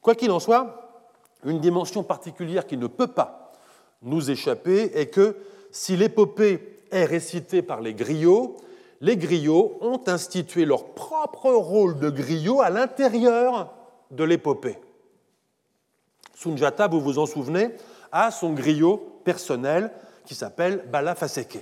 [0.02, 1.04] Quoi qu'il en soit,
[1.44, 3.52] une dimension particulière qui ne peut pas
[4.02, 5.36] nous échapper est que
[5.70, 8.58] si l'épopée est récité par les griots,
[9.02, 13.74] les griots ont institué leur propre rôle de griot à l'intérieur
[14.12, 14.78] de l'épopée.
[16.36, 17.72] Sunjata, vous vous en souvenez,
[18.12, 19.92] a son griot personnel
[20.26, 21.60] qui s'appelle Bala Faseke.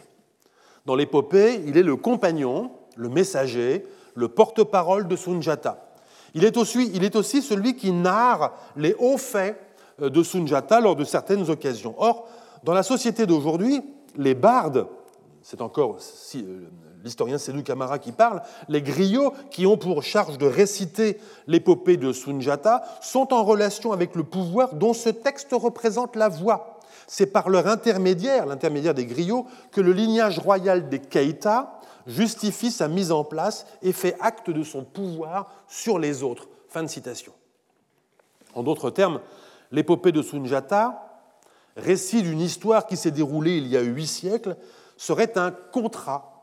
[0.85, 3.85] Dans l'épopée, il est le compagnon, le messager,
[4.15, 5.85] le porte-parole de Sunjata.
[6.33, 9.57] Il est, aussi, il est aussi celui qui narre les hauts faits
[9.99, 11.95] de Sunjata lors de certaines occasions.
[11.97, 12.27] Or,
[12.63, 13.81] dans la société d'aujourd'hui,
[14.17, 14.87] les bardes
[15.45, 15.97] c'est encore
[16.37, 16.67] euh,
[17.03, 22.11] l'historien Sédou Camara qui parle, les griots qui ont pour charge de réciter l'épopée de
[22.11, 26.79] Sunjata sont en relation avec le pouvoir dont ce texte représente la voix.
[27.05, 32.87] C'est par leur intermédiaire, l'intermédiaire des griots, que le lignage royal des Keita justifie sa
[32.87, 36.49] mise en place et fait acte de son pouvoir sur les autres.
[36.69, 37.33] Fin de citation.
[38.55, 39.21] En d'autres termes,
[39.71, 41.05] l'épopée de Sunjata,
[41.77, 44.55] récit d'une histoire qui s'est déroulée il y a huit siècles,
[44.97, 46.35] serait un contrat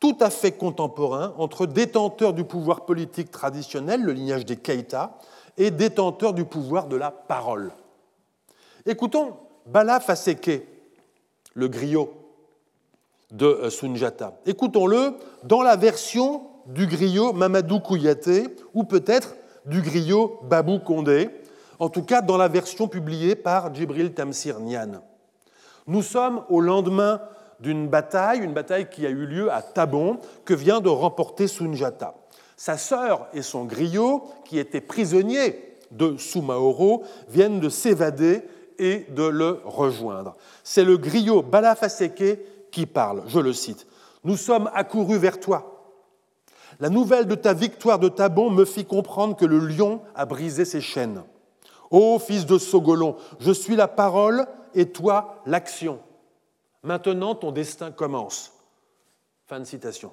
[0.00, 5.16] tout à fait contemporain entre détenteurs du pouvoir politique traditionnel, le lignage des Keita,
[5.56, 7.70] et détenteurs du pouvoir de la parole.
[8.84, 10.66] Écoutons Bala Faseke,
[11.54, 12.12] le griot
[13.30, 14.34] de euh, Sunjata.
[14.44, 15.14] Écoutons-le
[15.44, 21.30] dans la version du griot Mamadou Kouyaté ou peut-être du griot Babou Kondé,
[21.78, 25.02] en tout cas dans la version publiée par Djibril Tamsir Nian.
[25.86, 27.20] Nous sommes au lendemain
[27.62, 32.14] d'une bataille, une bataille qui a eu lieu à Tabon, que vient de remporter Sunjata.
[32.56, 38.42] Sa sœur et son griot, qui étaient prisonniers de Sumaoro, viennent de s'évader
[38.78, 40.34] et de le rejoindre.
[40.64, 43.86] C'est le griot Balafaseke qui parle, je le cite.
[44.24, 45.68] Nous sommes accourus vers toi.
[46.80, 50.64] La nouvelle de ta victoire de Tabon me fit comprendre que le lion a brisé
[50.64, 51.22] ses chaînes.
[51.90, 56.00] Ô fils de Sogolon, je suis la parole et toi l'action.
[56.82, 58.52] Maintenant, ton destin commence.
[59.46, 60.12] Fin de citation.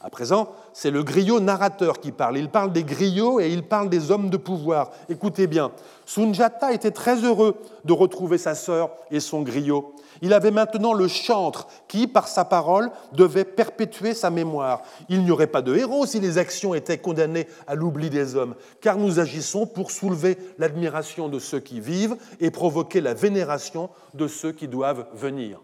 [0.00, 2.36] À présent, c'est le griot narrateur qui parle.
[2.36, 4.90] Il parle des griots et il parle des hommes de pouvoir.
[5.08, 5.72] Écoutez bien,
[6.04, 7.56] Sunjata était très heureux
[7.86, 9.94] de retrouver sa sœur et son griot.
[10.24, 14.80] Il avait maintenant le chantre qui, par sa parole, devait perpétuer sa mémoire.
[15.10, 18.54] Il n'y aurait pas de héros si les actions étaient condamnées à l'oubli des hommes,
[18.80, 24.26] car nous agissons pour soulever l'admiration de ceux qui vivent et provoquer la vénération de
[24.26, 25.60] ceux qui doivent venir.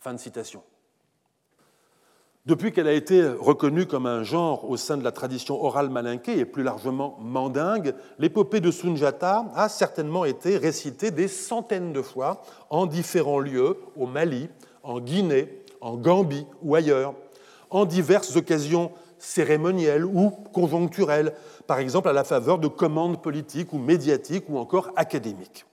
[0.00, 0.64] Fin de citation.
[2.46, 6.38] Depuis qu'elle a été reconnue comme un genre au sein de la tradition orale malinquée
[6.38, 12.40] et plus largement mandingue, l'épopée de Sunjata a certainement été récitée des centaines de fois
[12.70, 14.48] en différents lieux, au Mali,
[14.82, 17.12] en Guinée, en Gambie ou ailleurs,
[17.68, 21.34] en diverses occasions cérémonielles ou conjoncturelles,
[21.66, 25.66] par exemple à la faveur de commandes politiques ou médiatiques ou encore académiques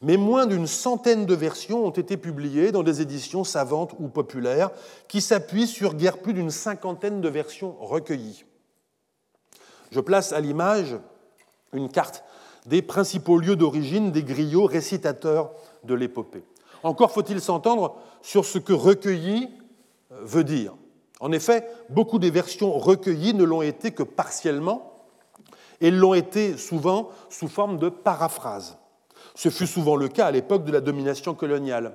[0.00, 4.70] mais moins d'une centaine de versions ont été publiées dans des éditions savantes ou populaires
[5.08, 8.44] qui s'appuient sur guère plus d'une cinquantaine de versions recueillies.
[9.90, 10.96] Je place à l'image
[11.72, 12.24] une carte
[12.66, 15.52] des principaux lieux d'origine des griots récitateurs
[15.84, 16.44] de l'épopée.
[16.82, 19.50] Encore faut-il s'entendre sur ce que recueilli
[20.10, 20.74] veut dire.
[21.20, 25.06] En effet, beaucoup des versions recueillies ne l'ont été que partiellement
[25.82, 28.79] et l'ont été souvent sous forme de paraphrase.
[29.40, 31.94] Ce fut souvent le cas à l'époque de la domination coloniale.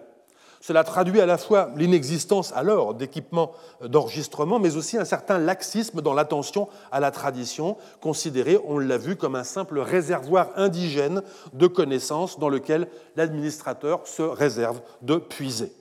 [0.62, 3.52] Cela traduit à la fois l'inexistence alors d'équipements
[3.84, 9.16] d'enregistrement, mais aussi un certain laxisme dans l'attention à la tradition, considérée, on l'a vu,
[9.16, 11.22] comme un simple réservoir indigène
[11.54, 15.72] de connaissances dans lequel l'administrateur se réserve de puiser.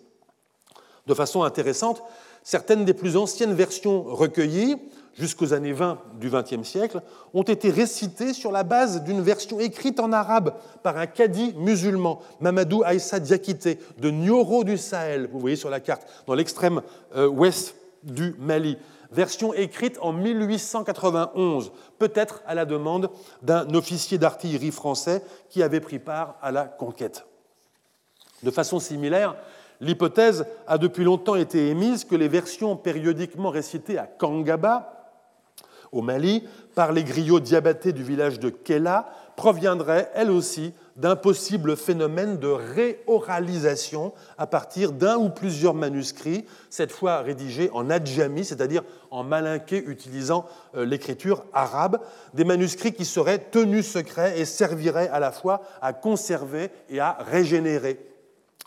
[1.07, 2.03] De façon intéressante,
[2.43, 4.77] certaines des plus anciennes versions recueillies
[5.15, 7.01] jusqu'aux années 20 du XXe siècle,
[7.33, 12.21] ont été récités sur la base d'une version écrite en arabe par un cadi musulman,
[12.41, 16.83] Mamadou Aïssa Diakité, de Nioro du Sahel, vous voyez sur la carte, dans l'extrême
[17.17, 18.77] euh, ouest du Mali.
[19.11, 23.11] Version écrite en 1891, peut-être à la demande
[23.43, 27.25] d'un officier d'artillerie français qui avait pris part à la conquête.
[28.43, 29.37] De façon similaire,
[29.81, 34.94] l'hypothèse a depuis longtemps été émise que les versions périodiquement récitées à Kangaba,
[35.95, 36.45] au Mali
[36.75, 39.07] par les griots diabatés du village de Kela
[39.37, 46.93] proviendrait, elle aussi, d'un possible phénomène de réoralisation à partir d'un ou plusieurs manuscrits, cette
[46.93, 50.47] fois rédigés en adjami, c'est-à-dire en malinqué utilisant
[50.77, 51.99] euh, l'écriture arabe,
[52.33, 57.19] des manuscrits qui seraient tenus secrets et serviraient à la fois à conserver et à
[57.21, 57.99] régénérer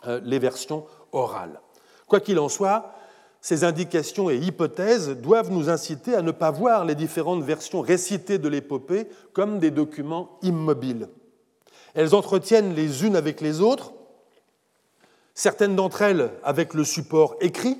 [0.06, 1.60] euh, les versions orales.
[2.06, 2.92] Quoi qu'il en soit,
[3.40, 8.38] ces indications et hypothèses doivent nous inciter à ne pas voir les différentes versions récitées
[8.38, 11.08] de l'épopée comme des documents immobiles.
[11.94, 13.92] Elles entretiennent les unes avec les autres,
[15.34, 17.78] certaines d'entre elles avec le support écrit,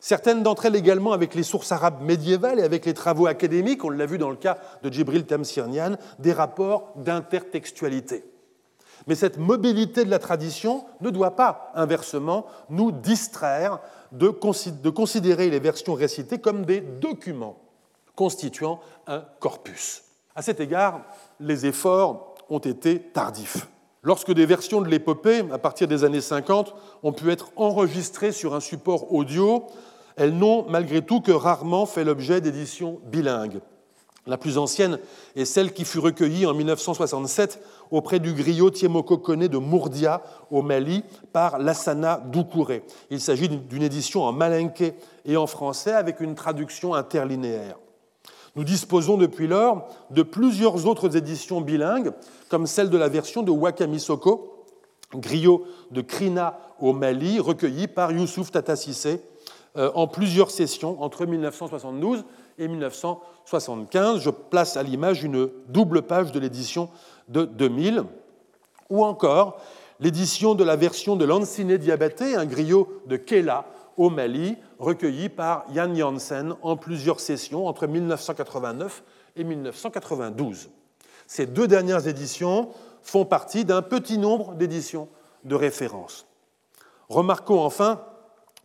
[0.00, 3.90] certaines d'entre elles également avec les sources arabes médiévales et avec les travaux académiques, on
[3.90, 8.24] l'a vu dans le cas de Djibril Tamsirnian, des rapports d'intertextualité.
[9.06, 13.80] Mais cette mobilité de la tradition ne doit pas, inversement, nous distraire
[14.12, 17.58] de, considérer les versions récitées comme des documents
[18.14, 20.02] constituant un corpus.
[20.34, 21.02] À cet égard,
[21.40, 23.68] les efforts ont été tardifs.
[24.02, 28.54] Lorsque des versions de l'épopée, à partir des années 50, ont pu être enregistrées sur
[28.54, 29.66] un support audio,
[30.16, 33.60] elles n'ont malgré tout que rarement fait l'objet d'éditions bilingues.
[34.28, 34.98] La plus ancienne
[35.36, 40.60] est celle qui fut recueillie en 1967 auprès du griot Tiemoko Kone de Mourdia au
[40.60, 41.02] Mali
[41.32, 42.84] par Lassana Doucouré.
[43.08, 44.92] Il s'agit d'une édition en malinké
[45.24, 47.78] et en français avec une traduction interlinéaire.
[48.54, 52.12] Nous disposons depuis lors de plusieurs autres éditions bilingues,
[52.50, 54.66] comme celle de la version de Wakamisoko,
[55.14, 59.22] griot de Krina au Mali, recueillie par Youssouf Tatasissé
[59.78, 62.24] euh, en plusieurs sessions entre 1972
[62.58, 62.68] et
[63.48, 64.20] 1975.
[64.20, 66.90] Je place à l'image une double page de l'édition
[67.28, 68.04] de 2000,
[68.90, 69.60] ou encore
[70.00, 73.64] l'édition de la version de Lanciné Diabaté, un griot de Kela
[73.96, 79.02] au Mali, recueilli par Jan Janssen en plusieurs sessions entre 1989
[79.36, 80.68] et 1992.
[81.26, 82.68] Ces deux dernières éditions
[83.02, 85.08] font partie d'un petit nombre d'éditions
[85.44, 86.26] de référence.
[87.08, 88.02] Remarquons enfin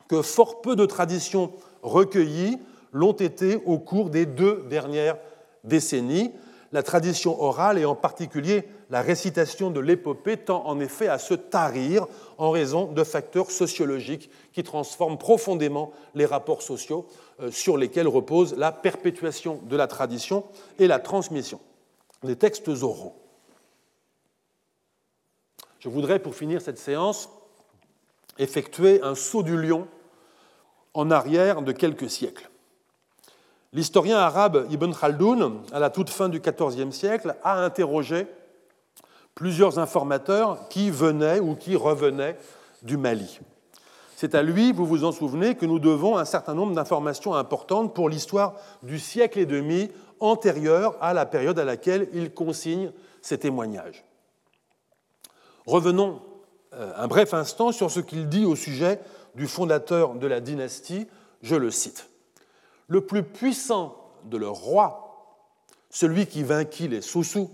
[0.08, 2.60] que fort peu de traditions recueillies
[2.94, 5.18] l'ont été au cours des deux dernières
[5.64, 6.32] décennies.
[6.72, 11.34] La tradition orale et en particulier la récitation de l'épopée tend en effet à se
[11.34, 12.08] tarir
[12.38, 17.06] en raison de facteurs sociologiques qui transforment profondément les rapports sociaux
[17.42, 20.46] euh, sur lesquels repose la perpétuation de la tradition
[20.80, 21.60] et la transmission
[22.24, 23.16] des textes oraux.
[25.80, 27.30] Je voudrais, pour finir cette séance,
[28.40, 29.88] effectuer un saut du lion
[30.94, 32.50] en arrière de quelques siècles.
[33.74, 38.28] L'historien arabe Ibn Khaldoun, à la toute fin du XIVe siècle, a interrogé
[39.34, 42.38] plusieurs informateurs qui venaient ou qui revenaient
[42.84, 43.40] du Mali.
[44.16, 47.96] C'est à lui, vous vous en souvenez, que nous devons un certain nombre d'informations importantes
[47.96, 49.90] pour l'histoire du siècle et demi
[50.20, 52.92] antérieur à la période à laquelle il consigne
[53.24, 54.06] ses témoignages.
[55.66, 56.22] Revenons
[56.74, 59.00] euh, un bref instant sur ce qu'il dit au sujet
[59.34, 61.08] du fondateur de la dynastie,
[61.42, 62.13] Je le cite.
[62.94, 65.42] Le plus puissant de leurs rois,
[65.90, 67.50] celui qui vainquit les Soussous,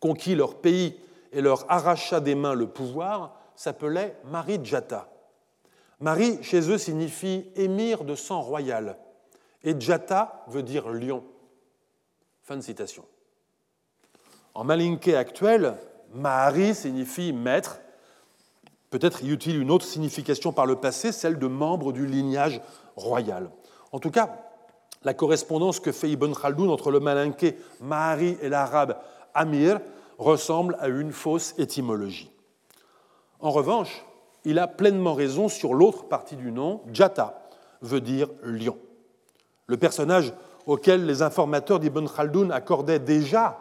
[0.00, 0.98] conquit leur pays
[1.32, 5.10] et leur arracha des mains le pouvoir, s'appelait Marie-Djata.
[6.00, 8.96] Marie, chez eux, signifie émir de sang royal,
[9.64, 11.22] et Djata veut dire lion.
[12.40, 13.04] Fin de citation.
[14.54, 15.76] En malinké actuel,
[16.14, 17.80] Mahari signifie maître.
[18.88, 22.62] Peut-être y eut-il une autre signification par le passé, celle de membre du lignage
[22.96, 23.50] royal.
[23.92, 24.43] En tout cas,
[25.04, 28.96] la correspondance que fait Ibn Khaldoun entre le malinké Mahari et l'arabe
[29.34, 29.80] Amir
[30.18, 32.30] ressemble à une fausse étymologie.
[33.40, 34.04] En revanche,
[34.44, 37.46] il a pleinement raison sur l'autre partie du nom, Jata
[37.82, 38.78] veut dire lion.
[39.66, 40.32] Le personnage
[40.66, 43.58] auquel les informateurs d'Ibn Khaldoun accordaient déjà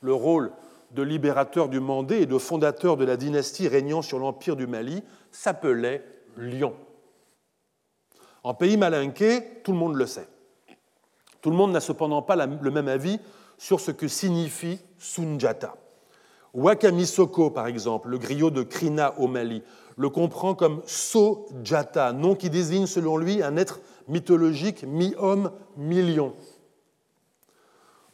[0.00, 0.52] le rôle
[0.90, 5.02] de libérateur du Mandé et de fondateur de la dynastie régnant sur l'empire du Mali
[5.30, 6.04] s'appelait
[6.36, 6.74] Lion.
[8.42, 10.26] En pays malinqué, tout le monde le sait.
[11.42, 13.18] Tout le monde n'a cependant pas le même avis
[13.58, 15.74] sur ce que signifie Sunjata.
[16.54, 19.62] Wakamisoko, par exemple, le griot de Krina au Mali,
[19.96, 26.34] le comprend comme Sojata, nom qui désigne selon lui un être mythologique mi-homme, mi-lion.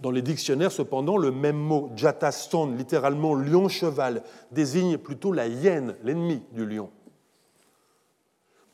[0.00, 4.22] Dans les dictionnaires, cependant, le même mot, Jata-stone, littéralement lion-cheval,
[4.52, 6.90] désigne plutôt la hyène, l'ennemi du lion.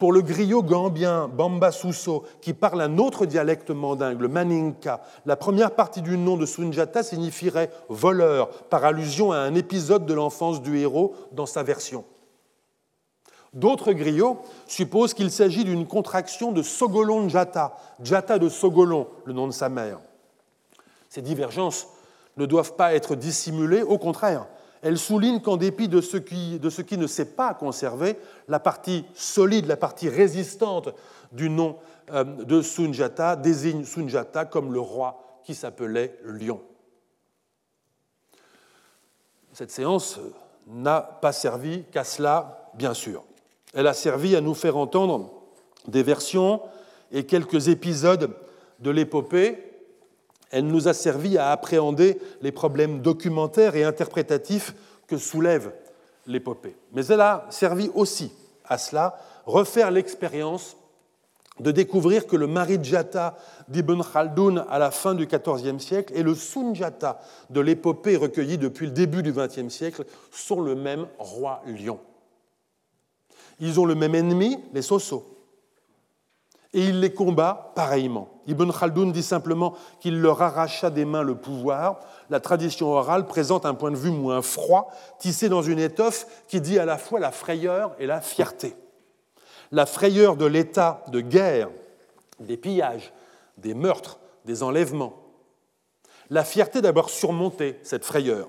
[0.05, 5.35] Pour le griot gambien Bamba Suso, qui parle un autre dialecte mandingue, le Maninka, la
[5.35, 10.61] première partie du nom de Sunjata signifierait voleur, par allusion à un épisode de l'enfance
[10.61, 12.05] du héros dans sa version.
[13.55, 19.47] D'autres griots supposent qu'il s'agit d'une contraction de Sogolon Jata, Jata de Sogolon, le nom
[19.47, 20.01] de sa mère.
[21.09, 21.89] Ces divergences
[22.37, 24.49] ne doivent pas être dissimulées, au contraire,
[24.85, 26.61] elles soulignent qu'en dépit de ce, qui,
[26.99, 30.91] ne s'est pas conservé, la partie solide, la partie résistante
[31.33, 31.79] du nom
[32.13, 36.61] euh, de Sunjata désigne Sunjata comme le roi qui s'appelait Lion.
[39.55, 40.21] Cette séance
[40.67, 43.25] n'a pas servi qu'à cela, bien sûr.
[43.73, 45.31] Elle a servi à nous faire entendre
[45.89, 46.61] des versions
[47.11, 48.37] et quelques épisodes
[48.81, 49.74] de l'épopée
[50.55, 54.73] elle nous a servi à appréhender les problèmes documentaires et interprétatifs
[55.09, 55.73] que soulève
[56.29, 56.77] l'épopée.
[56.93, 58.31] Mais elle a servi aussi
[58.65, 60.77] à cela, refaire l'expérience
[61.59, 63.37] de découvrir que le Marijata
[63.67, 67.21] d'Ibn Khaldoun à la fin du XIVe siècle et le Sunjata
[67.51, 71.99] de l'épopée recueillie depuis le début du XXe siècle sont le même roi lion.
[73.59, 75.25] Ils ont le même ennemi, les Sosos
[76.73, 78.34] et il les combat pareillement.
[78.47, 82.01] Ibn Khaldoun dit simplement qu'il leur arracha des mains le pouvoir.
[82.31, 86.61] La tradition orale présente un point de vue moins froid, tissé dans une étoffe qui
[86.61, 88.77] dit à la fois la frayeur et la fierté.
[89.73, 91.71] La frayeur de l'état de guerre,
[92.41, 93.13] des pillages,
[93.59, 95.15] des meurtres, des enlèvements.
[96.31, 98.49] La fierté d'avoir surmonté cette frayeur.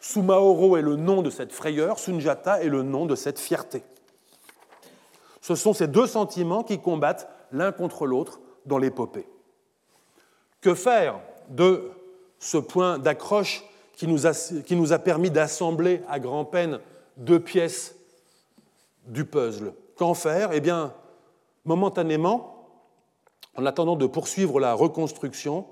[0.00, 3.84] Sumaoro est le nom de cette frayeur, Sunjata est le nom de cette fierté.
[5.40, 9.26] Ce sont ces deux sentiments qui combattent l'un contre l'autre dans l'épopée.
[10.60, 11.90] Que faire de
[12.38, 13.64] ce point d'accroche
[13.94, 14.26] qui, nous
[14.92, 16.80] a permis d'assembler à grand-peine
[17.16, 17.94] deux pièces
[19.06, 19.72] du puzzle?
[19.96, 20.52] Qu'en faire?
[20.52, 20.92] Eh bien,
[21.64, 22.68] momentanément,
[23.56, 25.66] en attendant de poursuivre la reconstruction,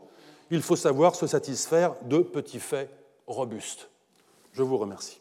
[0.51, 2.91] il faut savoir se satisfaire de petits faits
[3.27, 3.89] robustes.
[4.53, 5.21] Je vous remercie.